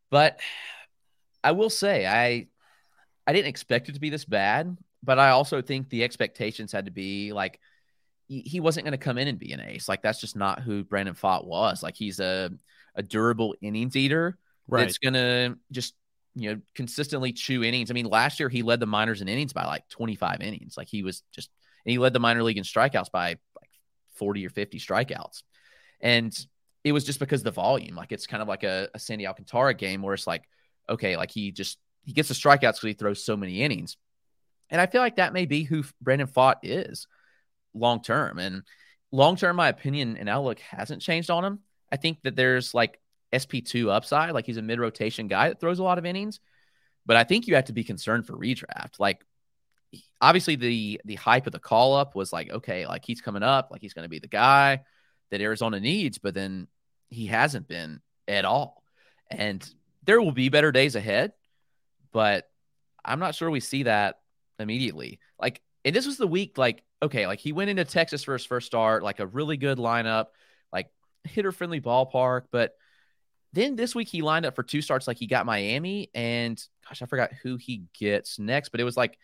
[0.10, 0.40] But
[1.44, 2.48] I will say, I
[3.28, 6.86] I didn't expect it to be this bad, but I also think the expectations had
[6.86, 7.60] to be like
[8.30, 9.88] he, wasn't going to come in and be an ace.
[9.88, 11.82] Like that's just not who Brandon Pfaadt was.
[11.84, 12.52] Like he's a
[12.96, 14.38] a durable innings eater
[14.68, 14.82] Right.
[14.82, 15.94] that's going to just
[16.38, 17.90] you know consistently chew innings.
[17.90, 20.78] I mean, last year he led the minors in innings by like 25 innings.
[20.78, 21.50] Like he was just
[21.86, 23.70] and he led the minor league in strikeouts by like
[24.16, 25.44] 40 or 50 strikeouts.
[26.00, 26.38] And
[26.84, 27.96] it was just because the volume.
[27.96, 30.44] Like it's kind of like a, a Sandy Alcantara game where it's like,
[30.90, 33.98] okay, like he just he gets the strikeouts because he throws so many innings.
[34.70, 37.08] And I feel like that may be who Brandon Pfaadt is
[37.74, 38.38] long term.
[38.38, 38.64] And
[39.12, 41.60] long term, my opinion and outlook hasn't changed on him.
[41.92, 43.00] I think that there's like
[43.34, 44.34] SP2 upside.
[44.34, 46.40] Like he's a mid rotation guy that throws a lot of innings.
[47.06, 49.00] But I think you have to be concerned for redraft.
[49.00, 49.24] Like
[50.20, 53.70] obviously the the hype of the call up was like, okay, like he's coming up,
[53.72, 54.82] like he's going to be the guy
[55.32, 56.68] that Arizona needs, but then
[57.10, 58.84] he hasn't been at all.
[59.30, 59.68] And
[60.04, 61.34] there will be better days ahead,
[62.12, 62.50] but
[63.04, 64.20] I'm not sure we see that
[64.60, 65.20] immediately.
[65.40, 68.46] Like, and this was the week, like, okay, like he went into Texas for his
[68.46, 70.28] first start, like a really good lineup,
[70.72, 70.90] like
[71.24, 72.44] hitter friendly ballpark.
[72.52, 72.74] But
[73.54, 77.02] then this week he lined up for two starts, like he got Miami, and gosh,
[77.02, 79.18] I forgot who he gets next, but it was like,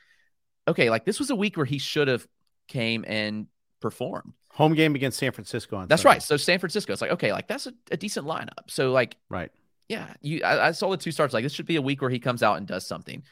[0.68, 2.26] okay, like this was a week where he should have
[2.68, 3.48] came and
[3.82, 4.34] performed.
[4.54, 6.16] Home game against San Francisco on That's Sunday.
[6.16, 6.24] right.
[6.24, 8.70] So San Francisco, it's like, okay, like that's a, a decent lineup.
[8.70, 9.52] So like, Right.
[9.90, 11.34] yeah, you I, I saw the two starts.
[11.34, 13.24] Like this should be a week where he comes out and does something.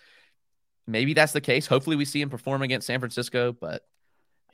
[0.87, 1.67] Maybe that's the case.
[1.67, 3.83] Hopefully we see him perform against San Francisco, but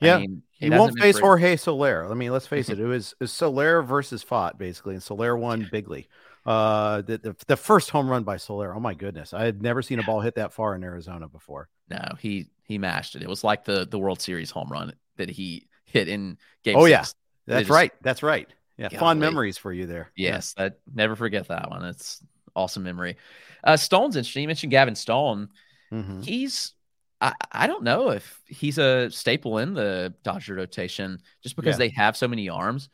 [0.00, 1.18] Yeah, I mean, He won't face.
[1.18, 2.08] Jorge Soler.
[2.08, 2.78] I mean, let's face it.
[2.78, 6.06] It was, it was Soler versus Pfaadt, basically, and Soler won bigly.
[6.48, 8.74] Uh, the, the the first home run by Soler.
[8.74, 11.68] Oh my goodness, I had never seen a ball hit that far in Arizona before.
[11.90, 13.22] No, he he mashed it.
[13.22, 16.76] It was like the the World Series home run that he hit in game.
[16.78, 17.04] Oh, yeah.
[17.46, 17.92] That's just- right.
[18.02, 18.48] That's right.
[18.78, 20.10] Yeah, fond memories for you there.
[20.16, 21.84] Yes, that never forget that one.
[21.84, 22.22] It's
[22.56, 23.16] awesome memory.
[23.64, 24.42] Uh, Stone's interesting.
[24.42, 25.48] You mentioned Gavin Stone.
[25.90, 25.98] Yeah.
[25.98, 26.24] Mhm.
[26.24, 26.72] He's
[27.20, 31.78] I, I don't know if he's a staple in the Dodger rotation just because Yeah.
[31.78, 32.88] they have so many arms.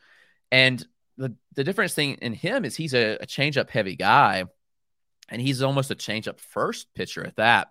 [0.51, 0.85] And
[1.17, 4.45] the the difference thing in him is he's a, a changeup heavy guy,
[5.29, 7.69] and he's almost a changeup first pitcher at that.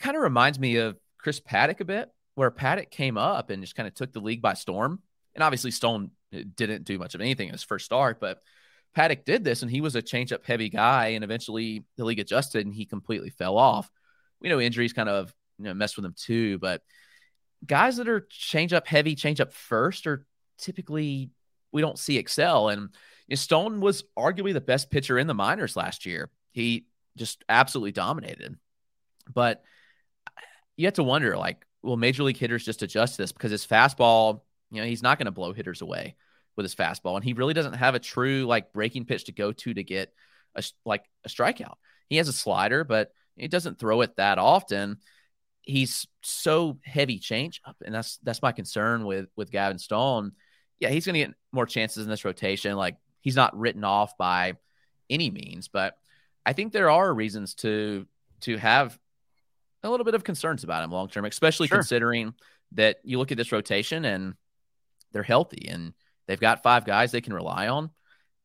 [0.00, 3.74] Kind of reminds me of Chris Paddack a bit, where Paddack came up and just
[3.74, 5.00] kind of took the league by storm.
[5.34, 8.40] And obviously Stone uh, didn't do much of anything in his first start, but
[8.96, 12.64] Paddack did this, and he was a changeup heavy guy, and eventually the league adjusted,
[12.64, 13.90] and he completely fell off.
[14.40, 16.82] We know injuries kind of you know mess with him too, but
[17.64, 20.26] guys that are changeup heavy, changeup first, are
[20.58, 21.30] typically
[21.76, 22.70] we don't see excel.
[22.70, 22.88] And
[23.34, 26.30] Stone was arguably the best pitcher in the minors last year.
[26.52, 26.86] He
[27.18, 28.56] just absolutely dominated.
[29.32, 29.62] But
[30.76, 34.40] you have to wonder, like, will major league hitters just adjust this because his fastball,
[34.70, 36.16] you know, he's not going to blow hitters away
[36.56, 39.52] with his fastball, and he really doesn't have a true like breaking pitch to go
[39.52, 40.14] to to get
[40.54, 41.74] a like a strikeout.
[42.08, 44.96] He has a slider, but he doesn't throw it that often.
[45.60, 50.32] He's so heavy change up, and that's that's my concern with with Gavin Stone.
[50.80, 52.76] Yeah, he's going to get more chances in this rotation.
[52.76, 54.54] Like he's not written off by
[55.08, 55.96] any means, but
[56.44, 58.06] I think there are reasons to
[58.40, 58.98] to have
[59.82, 61.78] a little bit of concerns about him long term, especially Sure.
[61.78, 62.34] considering
[62.72, 64.34] that you look at this rotation and
[65.12, 65.94] they're healthy and
[66.26, 67.90] they've got five guys they can rely on.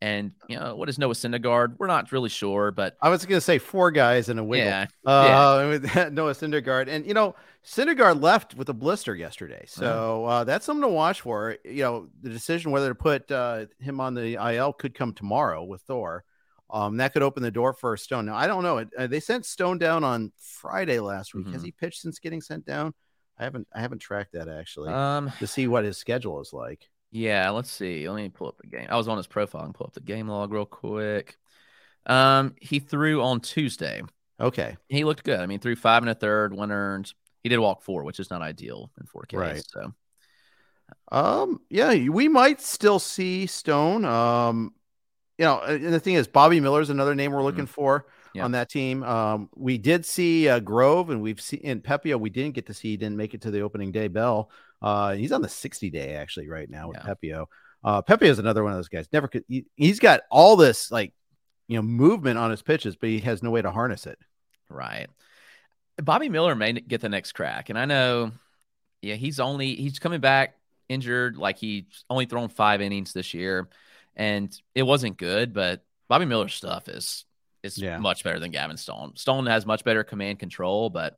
[0.02, 1.76] And you know what is Noah Syndergaard?
[1.78, 4.66] We're not really sure, but I was going to say four guys in a wiggle.
[4.68, 10.26] yeah, Uh, with Noah Syndergaard, and you know Syndergaard left with a blister yesterday, so
[10.26, 11.58] uh, that's something to watch for.
[11.64, 15.64] You know, the decision whether to put uh, him on the IL could come tomorrow
[15.64, 16.24] with Thor.
[16.72, 18.26] Um, that could open the door for Stone.
[18.26, 18.84] Now I don't know.
[18.98, 21.48] Uh, they sent Stone down on Friday last week.
[21.50, 21.66] Has Mhm.
[21.66, 22.94] he pitched since getting sent down?
[23.38, 26.90] I haven't I haven't tracked that actually Um, to see what his schedule is like.
[27.12, 28.08] Yeah, let's see.
[28.08, 28.88] Let me pull up the game.
[28.90, 31.38] I was on his profile and pull up the game log real quick.
[32.06, 34.02] Um, he threw on Tuesday.
[34.40, 34.78] Okay.
[34.88, 35.40] He looked good.
[35.40, 37.14] I mean, threw five and a third, one earned.
[37.44, 39.38] He did walk four, which is not ideal in 4K.
[39.38, 39.64] Right.
[39.68, 39.94] So
[41.12, 44.06] Um, yeah, we might still see Stone.
[44.06, 44.74] Um,
[45.38, 48.46] you know, and the thing is, Bobby Miller is another name we're looking for Yeah.
[48.46, 49.04] on that team.
[49.04, 52.20] Um, we did see uh, Grove, and we've seen in Pepiot.
[52.20, 52.90] We didn't get to see.
[52.92, 54.50] He didn't make it to the opening day bell.
[54.82, 57.14] Uh, he's on the sixty day actually right now with Yeah.
[57.14, 57.46] Pepiot.
[57.84, 59.08] Uh, Pepiot is another one of those guys.
[59.12, 59.44] Never could.
[59.48, 61.14] He, he's got all this like,
[61.68, 64.20] you know, movement on his pitches, but he has no way to harness it.
[64.70, 65.08] Right.
[66.02, 67.70] Bobby Miller may get the next crack.
[67.70, 68.32] And I know,
[69.02, 70.56] yeah, he's only he's coming back
[70.90, 73.68] injured, like he's only thrown five innings this year.
[74.16, 77.26] And it wasn't good, but Bobby Miller's stuff is
[77.64, 77.98] is Yeah.
[78.00, 79.16] much better than Gavin Stone.
[79.16, 81.18] Stone has much better command control, but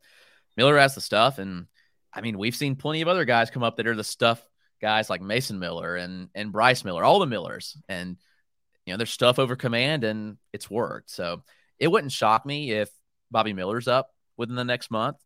[0.58, 1.40] Miller has the stuff.
[1.40, 1.68] And
[2.14, 4.42] I mean, we've seen plenty of other guys come up that are the stuff
[4.82, 7.78] guys like Mason Miller and and Bryce Miller, all the Millers.
[7.88, 8.18] And
[8.86, 11.10] you know, there's stuff over command and it's worked.
[11.10, 11.44] So
[11.80, 12.90] it wouldn't shock me if
[13.32, 15.18] Bobby Miller's up within the next month.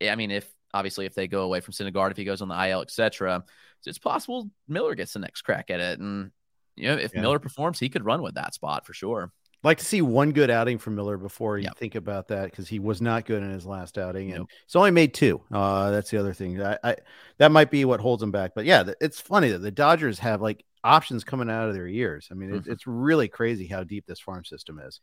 [0.00, 2.68] I mean, if obviously if they go away from Syndergaard, if he goes on the
[2.68, 3.44] IL, etc.,
[3.84, 5.98] it's possible Miller gets the next crack at it.
[5.98, 6.30] And
[6.76, 7.22] you know, if Yeah.
[7.22, 9.32] Miller performs, he could run with that spot for sure.
[9.62, 11.78] Like to see one good outing from Miller before you Yep.
[11.78, 14.48] think about that because he was not good in his last outing and Nope.
[14.66, 15.40] he's only made two.
[15.52, 16.60] Uh, that's the other thing.
[16.60, 16.96] I, I
[17.38, 18.52] that might be what holds him back.
[18.54, 22.28] But yeah, it's funny that the Dodgers have like options coming out of their ears.
[22.30, 22.72] I mean, it, Mhm.
[22.72, 25.00] it's really crazy how deep this farm system is.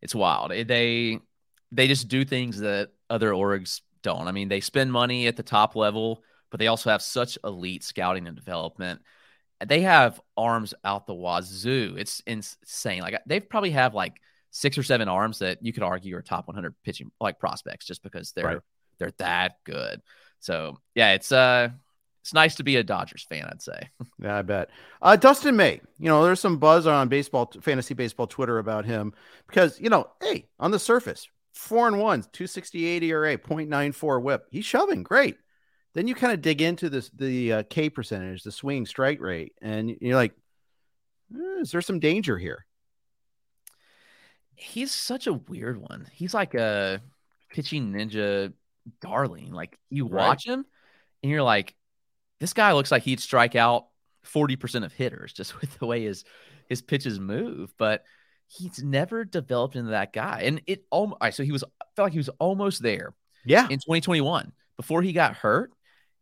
[0.00, 0.50] It's wild.
[0.52, 1.18] They
[1.72, 4.26] they just do things that other orgs don't.
[4.28, 7.84] I mean, they spend money at the top level, but they also have such elite
[7.84, 9.02] scouting and development.
[9.66, 11.96] They have arms out the wazoo.
[11.98, 13.02] It's insane.
[13.02, 14.14] Like they probably have like
[14.50, 18.02] six or seven arms that you could argue are top 100 pitching like prospects just
[18.02, 18.58] because they're Right.
[18.98, 20.00] they're that good.
[20.40, 21.68] So yeah, it's uh
[22.22, 23.44] it's nice to be a Dodgers fan.
[23.50, 23.88] I'd say.
[24.22, 24.68] Yeah, I bet.
[25.00, 29.14] Uh, Dustin May, you know, there's some buzz on baseball, fantasy baseball Twitter about him
[29.46, 34.44] because, you know, hey, on the surface, four and one, 268 ERA, 0.94 whip.
[34.50, 35.38] He's shoving great.
[35.94, 39.54] Then you kind of dig into this, the uh, K percentage, the swing strike rate,
[39.60, 40.32] and you're like,
[41.34, 42.64] eh, is there some danger here?
[44.54, 46.06] he's such a weird one.
[46.12, 47.00] He's like a
[47.50, 48.52] pitching ninja
[49.00, 49.52] darling.
[49.52, 50.26] Like you Right.
[50.28, 50.66] watch him
[51.22, 51.74] and you're like,
[52.40, 53.86] this guy looks like he'd strike out
[54.26, 56.24] 40% of hitters just with the way his
[56.68, 57.72] his pitches move.
[57.78, 58.04] But
[58.48, 60.42] he's never developed into that guy.
[60.44, 61.64] And it almost so he was
[61.96, 63.14] felt like he was almost there
[63.46, 63.62] Yeah.
[63.64, 65.72] in 2021 before he got hurt.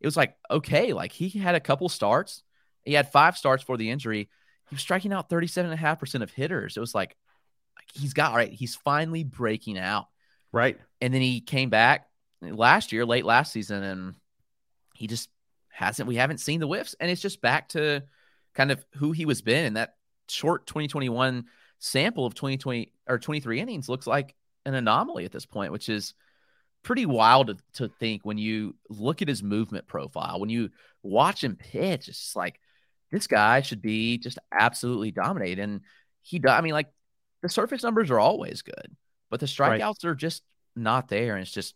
[0.00, 2.42] It was like, okay, like he had a couple starts.
[2.84, 4.28] He had five starts for the injury.
[4.68, 6.76] He was striking out 37.5% of hitters.
[6.76, 7.16] It was like,
[7.94, 10.06] he's got, all right, he's finally breaking out.
[10.52, 10.78] Right.
[11.00, 12.06] And then he came back
[12.40, 14.14] last year, late last season, and
[14.94, 15.28] he just
[15.68, 16.94] hasn't, we haven't seen the whiffs.
[17.00, 18.02] And it's just back to
[18.54, 19.66] kind of who he was been.
[19.66, 19.94] And that
[20.28, 21.44] short 2021
[21.78, 24.34] sample of 2020 or 23 innings looks like
[24.66, 26.14] an anomaly at this point, which is
[26.82, 30.70] pretty wild to, to think when you look at his movement profile, when you
[31.02, 32.60] watch him pitch, it's just like
[33.10, 35.58] this guy should be just absolutely dominate.
[35.58, 35.80] And
[36.22, 36.88] he does, I mean, like
[37.42, 38.96] the surface numbers are always good,
[39.30, 39.86] but the Right.
[39.86, 40.42] strikeouts are just
[40.76, 41.34] not there.
[41.34, 41.74] And it's just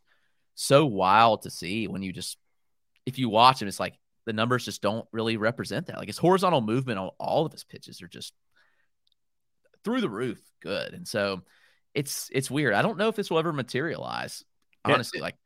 [0.55, 2.39] so wild to see when you just,
[3.07, 5.99] if you watch him, it's like the numbers just don't really represent that.
[5.99, 8.33] Like his horizontal movement on all of his pitches are just
[9.85, 10.95] through the roof good.
[10.95, 11.43] And so
[11.95, 12.75] it's it's weird.
[12.75, 14.45] I don't know if this will ever materialize.
[14.87, 15.37] Yeah, Honestly, like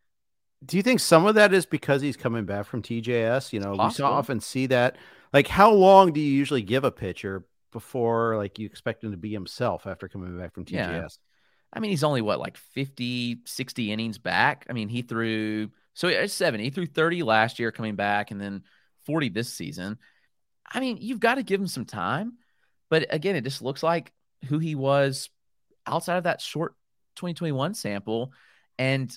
[0.65, 3.53] Do you think some of that is because he's coming back from TJS?
[3.53, 4.97] You know, we so often see that.
[5.33, 9.17] Like, how long do you usually give a pitcher before like you expect him to
[9.17, 10.73] be himself after coming back from TJS?
[10.73, 11.07] Yeah.
[11.73, 14.67] I mean, he's only what, like 50, 60 innings back.
[14.71, 16.61] I mean, he threw so it's seven.
[16.61, 18.65] He threw 30 last year coming back and then
[19.07, 19.99] 40 this season.
[20.71, 22.35] I mean, you've got to give him some time.
[22.91, 24.13] But again, it just looks like
[24.49, 25.31] who he was
[25.87, 26.75] outside of that short
[27.17, 28.33] 2021 sample.
[28.79, 29.17] And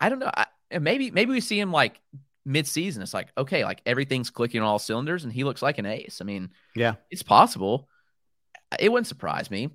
[0.00, 0.30] I- don't know.
[0.34, 0.46] I,
[0.78, 2.00] maybe maybe we see him like
[2.44, 3.02] mid-season.
[3.02, 6.18] It's like, okay, like everything's clicking on all cylinders and he looks like an ace.
[6.20, 6.94] I mean, Yeah.
[7.10, 7.88] it's possible.
[8.78, 9.70] It wouldn't surprise me.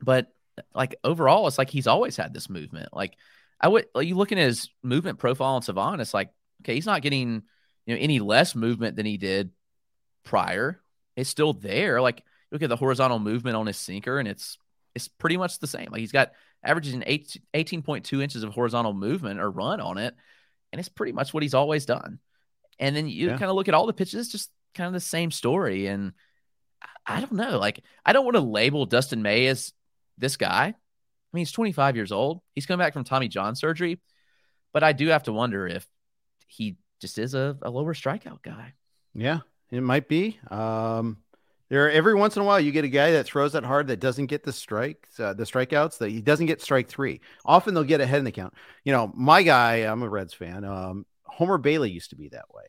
[0.00, 0.32] But
[0.74, 2.88] like overall, it's like he's always had this movement.
[2.94, 3.16] Like
[3.60, 6.30] I would like, you looking at his movement profile on Savant, it's like,
[6.62, 7.42] okay, he's not getting
[7.86, 9.50] you know any less movement than he did
[10.24, 10.80] prior.
[11.16, 12.00] It's still there.
[12.00, 14.56] Like look at the horizontal movement on his sinker, and it's
[14.94, 15.88] it's pretty much the same.
[15.90, 16.32] Like he's got
[16.64, 20.14] averaging eight, 18.2 inches of horizontal movement or run on it,
[20.72, 22.18] and it's pretty much what he's always done.
[22.78, 23.38] And then you Yeah.
[23.38, 25.86] kind of look at all the pitches, just kind of the same story.
[25.86, 26.12] And
[26.82, 27.58] I- I don't know.
[27.58, 29.72] Like, I don't want to label Dustin May as
[30.18, 30.66] this guy.
[30.66, 30.74] I
[31.32, 32.42] mean, he's 25 years old.
[32.54, 34.00] He's coming back from Tommy John surgery,
[34.72, 35.86] but I do have to wonder if
[36.48, 38.74] he just is a, a lower strikeout guy.
[39.14, 40.38] Yeah, it might be.
[40.50, 41.18] Um,
[41.70, 44.00] there every once in a while you get a guy that throws that hard that
[44.00, 47.20] doesn't get the strikes, uh, the strikeouts that he doesn't get strike three.
[47.44, 48.54] Often they'll get ahead in the count.
[48.84, 50.64] You know, my guy, I'm a Reds fan.
[50.64, 52.64] Um, Homer Bailey used to be that way.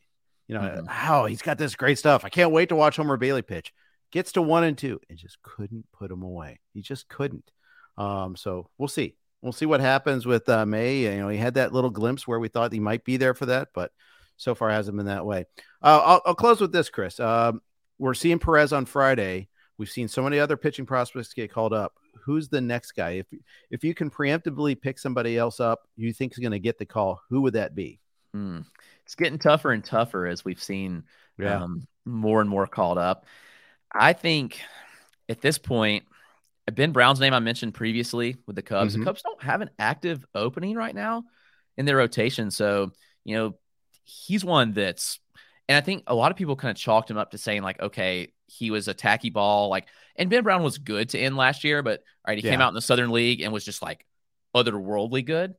[0.47, 0.85] You know, mm-hmm.
[0.85, 2.23] how oh, he's got this great stuff.
[2.23, 3.73] I can't wait to watch Homer Bailey pitch.
[4.11, 6.59] Gets to one and two and just couldn't put him away.
[6.73, 7.49] He just couldn't.
[7.97, 9.15] Um, so we'll see.
[9.41, 10.99] We'll see what happens with uh, May.
[10.99, 13.47] You know, he had that little glimpse where we thought he might be there for
[13.47, 13.91] that, but
[14.37, 15.45] so far hasn't been that way.
[15.81, 17.19] Uh, I'll, I'll, close with this, Chris.
[17.19, 17.61] Um,
[18.01, 19.47] we're seeing Perez on Friday.
[19.77, 21.93] We've seen so many other pitching prospects get called up.
[22.25, 23.11] Who's the next guy?
[23.11, 23.27] If
[23.69, 26.85] if you can preemptively pick somebody else up, you think is going to get the
[26.85, 27.21] call.
[27.29, 27.99] Who would that be?
[28.35, 28.65] Mm.
[29.05, 31.03] It's getting tougher and tougher as we've seen
[31.37, 31.63] yeah.
[31.63, 33.25] um, more and more called up.
[33.93, 34.59] I think
[35.29, 36.05] at this point,
[36.71, 38.93] Ben Brown's name I mentioned previously with the Cubs.
[38.93, 39.01] Mm-hmm.
[39.01, 41.23] The Cubs don't have an active opening right now
[41.77, 42.49] in their rotation.
[42.49, 42.91] So,
[43.25, 43.57] you know,
[44.05, 45.19] he's one that's,
[45.67, 47.81] and I think a lot of people kind of chalked him up to saying, like,
[47.81, 49.69] okay, he was a tacky ball.
[49.69, 52.51] Like, and Ben Brown was good to end last year, but all right, he yeah.
[52.51, 54.05] came out in the Southern League and was just like
[54.55, 55.55] otherworldly good.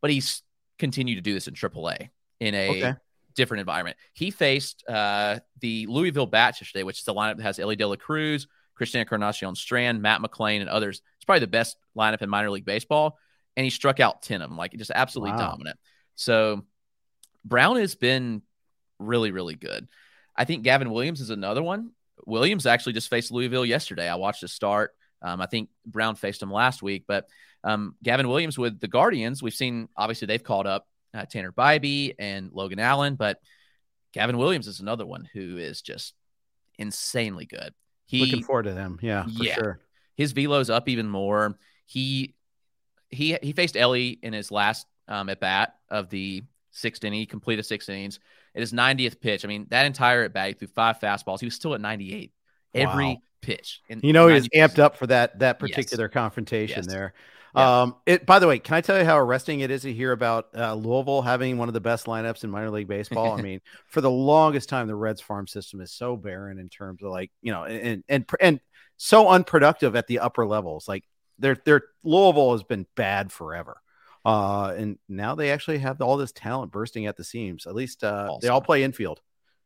[0.00, 0.42] But he's
[0.78, 2.94] continued to do this in AAA in a okay.
[3.34, 3.96] different environment.
[4.12, 7.86] He faced uh, the Louisville Bats yesterday, which is the lineup that has Elly De
[7.86, 11.00] La Cruz, Christian Encarnacion Strand, Matt McLain, and others.
[11.16, 13.18] It's probably the best lineup in minor league baseball.
[13.56, 15.50] And he struck out 10 of them, like just absolutely wow.
[15.50, 15.78] dominant.
[16.16, 16.64] So
[17.44, 18.42] Brown has been
[19.04, 19.88] really, really good.
[20.36, 21.90] I think Gavin Williams is another one.
[22.26, 24.08] Williams actually just faced Louisville yesterday.
[24.08, 24.94] I watched the start.
[25.22, 27.26] Um, I think Brown faced him last week, but
[27.62, 32.14] um, Gavin Williams with the Guardians, we've seen obviously they've called up uh, Tanner Bibee
[32.18, 33.38] and Logan Allen, but
[34.12, 36.14] Gavin Williams is another one who is just
[36.78, 37.72] insanely good.
[38.06, 38.98] He looking forward to them.
[39.00, 39.54] Yeah, yeah.
[39.54, 39.80] Sure.
[40.14, 41.58] His velo's up even more.
[41.86, 42.34] He
[43.08, 47.20] he he faced Elly in his last um, at bat of the sixth inning.
[47.20, 48.20] He completed six innings.
[48.54, 51.40] At his 90th pitch, I mean, that entire at bat, he threw five fastballs.
[51.40, 52.32] He was still at 98
[52.74, 53.16] every wow.
[53.40, 53.82] pitch.
[53.88, 56.12] you know, he's amped up for that that particular yes.
[56.12, 56.86] confrontation yes.
[56.86, 57.14] there.
[57.56, 57.82] Yeah.
[57.82, 58.26] Um, it.
[58.26, 60.74] By the way, can I tell you how arresting it is to hear about uh,
[60.74, 63.32] Louisville having one of the best lineups in minor league baseball?
[63.38, 67.02] I mean, for the longest time, the Reds farm system is so barren in terms
[67.02, 68.60] of like you know, and and and
[68.96, 70.88] so unproductive at the upper levels.
[70.88, 71.04] Like
[71.38, 73.80] their their Louisville has been bad forever.
[74.24, 77.66] Uh, and now they actually have all this talent bursting at the seams.
[77.66, 78.38] At least uh, awesome.
[78.40, 79.20] they all play infield.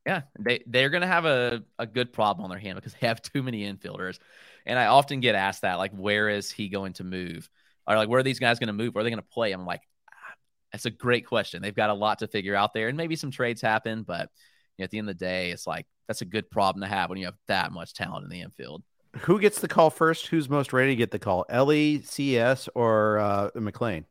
[0.06, 3.22] Yeah, they they're gonna have a, a good problem on their hand because they have
[3.22, 4.18] too many infielders.
[4.66, 7.48] And I often get asked that, like, where is he going to move?
[7.86, 8.94] Or like, where are these guys going to move?
[8.94, 9.52] Where are they going to play?
[9.52, 9.80] I'm like,
[10.10, 10.34] ah,
[10.72, 11.62] that's a great question.
[11.62, 14.28] They've got a lot to figure out there, and maybe some trades happen, but
[14.76, 16.88] you know, at the end of the day, it's like that's a good problem to
[16.88, 18.82] have when you have that much talent in the infield.
[19.20, 20.26] Who gets the call first?
[20.26, 21.46] Who's most ready to get the call?
[21.48, 24.04] Elly, CS, or uh, McLain?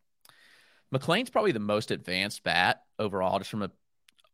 [0.92, 3.72] McLain's probably the most advanced bat overall, just from a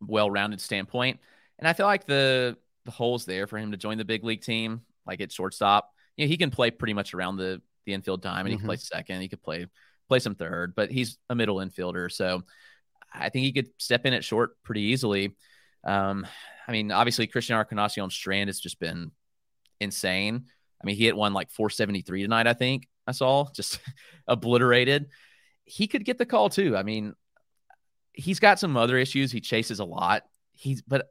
[0.00, 1.20] well-rounded standpoint.
[1.58, 4.42] And I feel like the the holes there for him to join the big league
[4.42, 8.24] team, like at shortstop, you know, he can play pretty much around the the infield
[8.24, 8.60] and he mm-hmm.
[8.60, 9.20] can play second.
[9.20, 9.66] He could play
[10.08, 12.42] play some third, but he's a middle infielder, so
[13.12, 15.36] I think he could step in at short pretty easily.
[15.84, 16.26] Um,
[16.66, 19.12] I mean, obviously Christian Encarnacion Strand has just been
[19.80, 20.46] insane.
[20.82, 22.46] I mean, he hit one like 473 tonight.
[22.46, 23.78] I think I saw just
[24.28, 25.06] obliterated.
[25.64, 26.76] He could get the call too.
[26.76, 27.14] I mean,
[28.12, 29.32] he's got some other issues.
[29.32, 30.22] He chases a lot.
[30.52, 31.10] He's but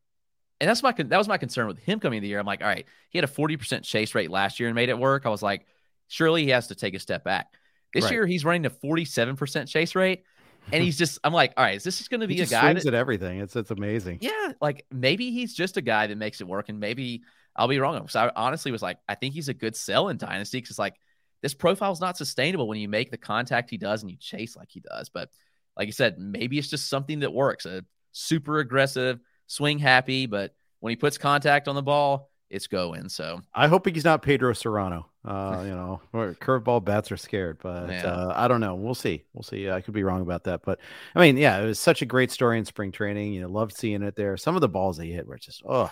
[0.62, 2.39] and that's my that was my concern with him coming the year.
[2.39, 4.97] I'm like, all right, he had a 40% chase rate last year and made it
[4.97, 5.26] work.
[5.26, 5.66] I was like,
[6.08, 7.47] surely he has to take a step back.
[7.93, 8.14] This right.
[8.14, 10.24] year he's running a 47% chase rate.
[10.72, 12.74] And he's just, I'm like, all right, is this just going to be a guy
[12.74, 13.39] that, at everything?
[13.39, 14.20] It's it's amazing.
[14.22, 17.24] Yeah, like maybe he's just a guy that makes it work, and maybe
[17.54, 18.08] I'll be wrong.
[18.08, 20.95] So I honestly was like, I think he's a good sell in Dynasty because like
[21.44, 24.56] this profile is not sustainable when you make the contact he does and you chase
[24.56, 25.10] like he does.
[25.10, 25.30] But
[25.78, 27.66] like you said, maybe it's just something that works.
[27.66, 27.84] A
[28.14, 33.10] super aggressive, swing happy, but when he puts contact on the ball, it's going.
[33.10, 35.04] So I hope he's not Pedro Cerrano.
[35.26, 38.06] Uh, you know, curveball bats are scared, but yeah.
[38.06, 38.76] uh, I don't know.
[38.76, 39.26] We'll see.
[39.34, 39.70] We'll see.
[39.70, 40.80] I could be wrong about that, but
[41.14, 43.34] I mean, yeah, it was such a great story in spring training.
[43.34, 44.38] You know, loved seeing it there.
[44.38, 45.91] Some of the balls that he hit were just oh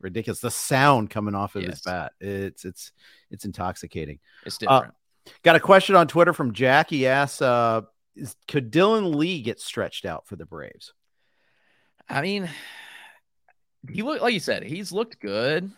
[0.00, 0.40] ridiculous.
[0.40, 1.72] The sound coming off of yes.
[1.72, 2.92] his bat, it's it's
[3.30, 4.18] it's intoxicating.
[4.44, 4.94] It's uh, different.
[5.26, 6.90] Uh, got a question on Twitter from Jack.
[6.90, 7.82] He asks, uh,
[8.16, 10.92] is, "Could Dylan Lee get stretched out for the Braves?"
[12.08, 12.48] I mean,
[13.88, 15.70] he looked like you said he's looked good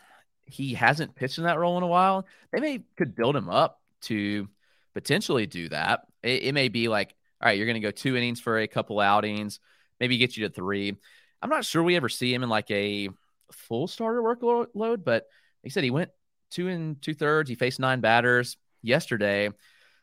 [0.53, 3.81] he hasn't pitched in that role in a while, they may could build him up
[4.03, 4.49] to
[4.95, 6.03] potentially do that.
[6.23, 8.69] It, it may be like, all right, you're going to go two innings for a
[8.69, 9.61] couple outings,
[9.99, 10.95] maybe get you to three.
[11.41, 13.09] I'm not sure we ever see him in like a
[13.53, 15.27] full starter workload, but
[15.63, 16.11] he said he went
[16.51, 17.49] two and two thirds.
[17.49, 19.49] He faced nine batters yesterday.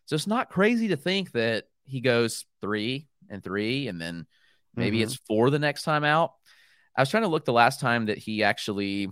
[0.06, 4.26] So it's not crazy to think that he goes three and three and then
[4.76, 5.04] Maybe Mhm.
[5.04, 6.34] it's four the next time out.
[6.96, 9.10] I was trying to look the last time that he actually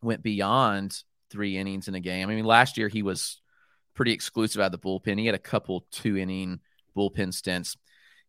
[0.00, 2.30] went beyond three innings in a game.
[2.30, 3.42] I mean, last year he was
[3.94, 5.18] pretty exclusive out of the bullpen.
[5.18, 6.60] He had a couple two inning
[6.96, 7.76] bullpen stints.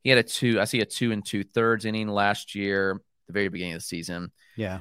[0.04, 3.34] He had a two, I see a two and two thirds inning last year, the
[3.34, 4.32] very beginning of the season.
[4.58, 4.80] Yeah.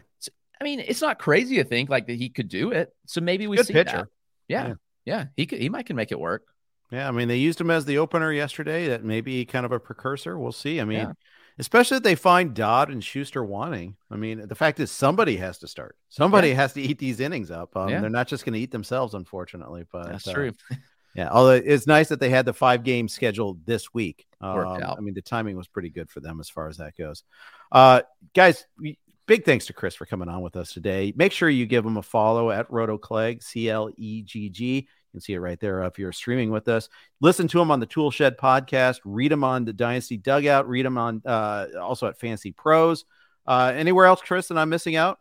[0.61, 2.93] I mean, it's not crazy to think like that he could do it.
[3.07, 3.97] So maybe we Good see pitcher.
[3.97, 4.09] that.
[4.49, 4.75] Yeah, Yeah.
[5.05, 5.61] yeah, He could.
[5.61, 6.43] He might can make it work.
[6.91, 8.89] Yeah, I mean they used him as the opener yesterday.
[8.89, 10.39] That may be kind of a precursor.
[10.39, 10.81] We'll see.
[10.81, 11.13] I mean, Yeah.
[11.59, 13.97] especially if they find Dodd and Shuster wanting.
[14.11, 15.97] I mean, the fact is somebody has to start.
[16.09, 17.77] Somebody has to eat these innings up.
[17.77, 18.01] Um, Yeah.
[18.01, 19.85] They're not just going to eat themselves, unfortunately.
[19.93, 20.53] But That's uh, true.
[21.15, 24.27] Yeah, although it's nice that they had the five game scheduled this week.
[24.41, 24.99] Worked Um, out.
[24.99, 27.25] I mean, the timing was pretty good for them as far as that goes.
[27.73, 28.03] Uh,
[28.35, 28.99] guys, we,
[29.29, 31.13] big thanks to Chris for coming on with us today.
[31.15, 34.75] Make sure you give him a follow at Roto Clegg, C L E G G.
[34.79, 36.89] You can see it right there if you're streaming with us.
[37.21, 38.99] Listen to him on the Tool Shed podcast.
[39.05, 40.69] Read him on the Dynasty Dugout.
[40.69, 43.05] Read him on uh, also at FantasyPros.
[43.47, 45.19] Uh, anywhere else, Chris, that I'm missing out?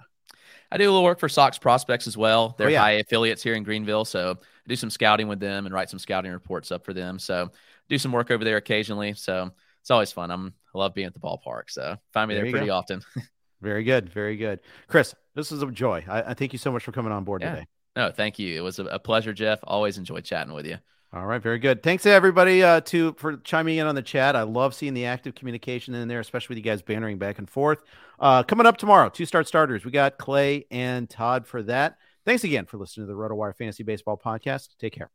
[0.71, 2.55] I do a little work for Sox Prospects as well.
[2.57, 2.81] They're Oh, yeah.
[2.81, 5.99] high affiliates here in Greenville, so I do some scouting with them and write some
[5.99, 7.19] scouting reports up for them.
[7.19, 7.51] So
[7.87, 9.13] do some work over there occasionally.
[9.13, 10.29] So it's always fun.
[10.31, 11.69] I'm I love being at the ballpark.
[11.69, 12.73] So find me There there, pretty go.
[12.75, 13.01] often.
[13.61, 14.09] Very good.
[14.09, 14.59] Very good.
[14.87, 16.03] Chris, this is a joy.
[16.07, 17.55] I, I thank you so much for coming on board Yeah.
[17.55, 17.67] today.
[17.95, 18.55] no, thank you.
[18.57, 19.59] It was a, a pleasure, Jeff.
[19.63, 20.77] Always enjoyed chatting with you.
[21.13, 21.81] All right, very good.
[21.81, 24.35] Thanks to everybody uh, to for chiming in on the chat.
[24.35, 27.49] I love seeing the active communication in there, especially with you guys bantering back and
[27.49, 27.81] forth.
[28.19, 29.85] Uh, coming up tomorrow, two start starters.
[29.85, 31.97] We got Clay and Todd for that.
[32.25, 34.75] Thanks again for listening to the RotoWire Fantasy Baseball Podcast.
[34.79, 35.09] Take care.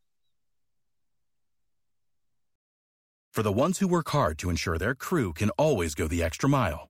[3.31, 6.47] For the ones who work hard to ensure their crew can always go the extra
[6.49, 6.89] mile,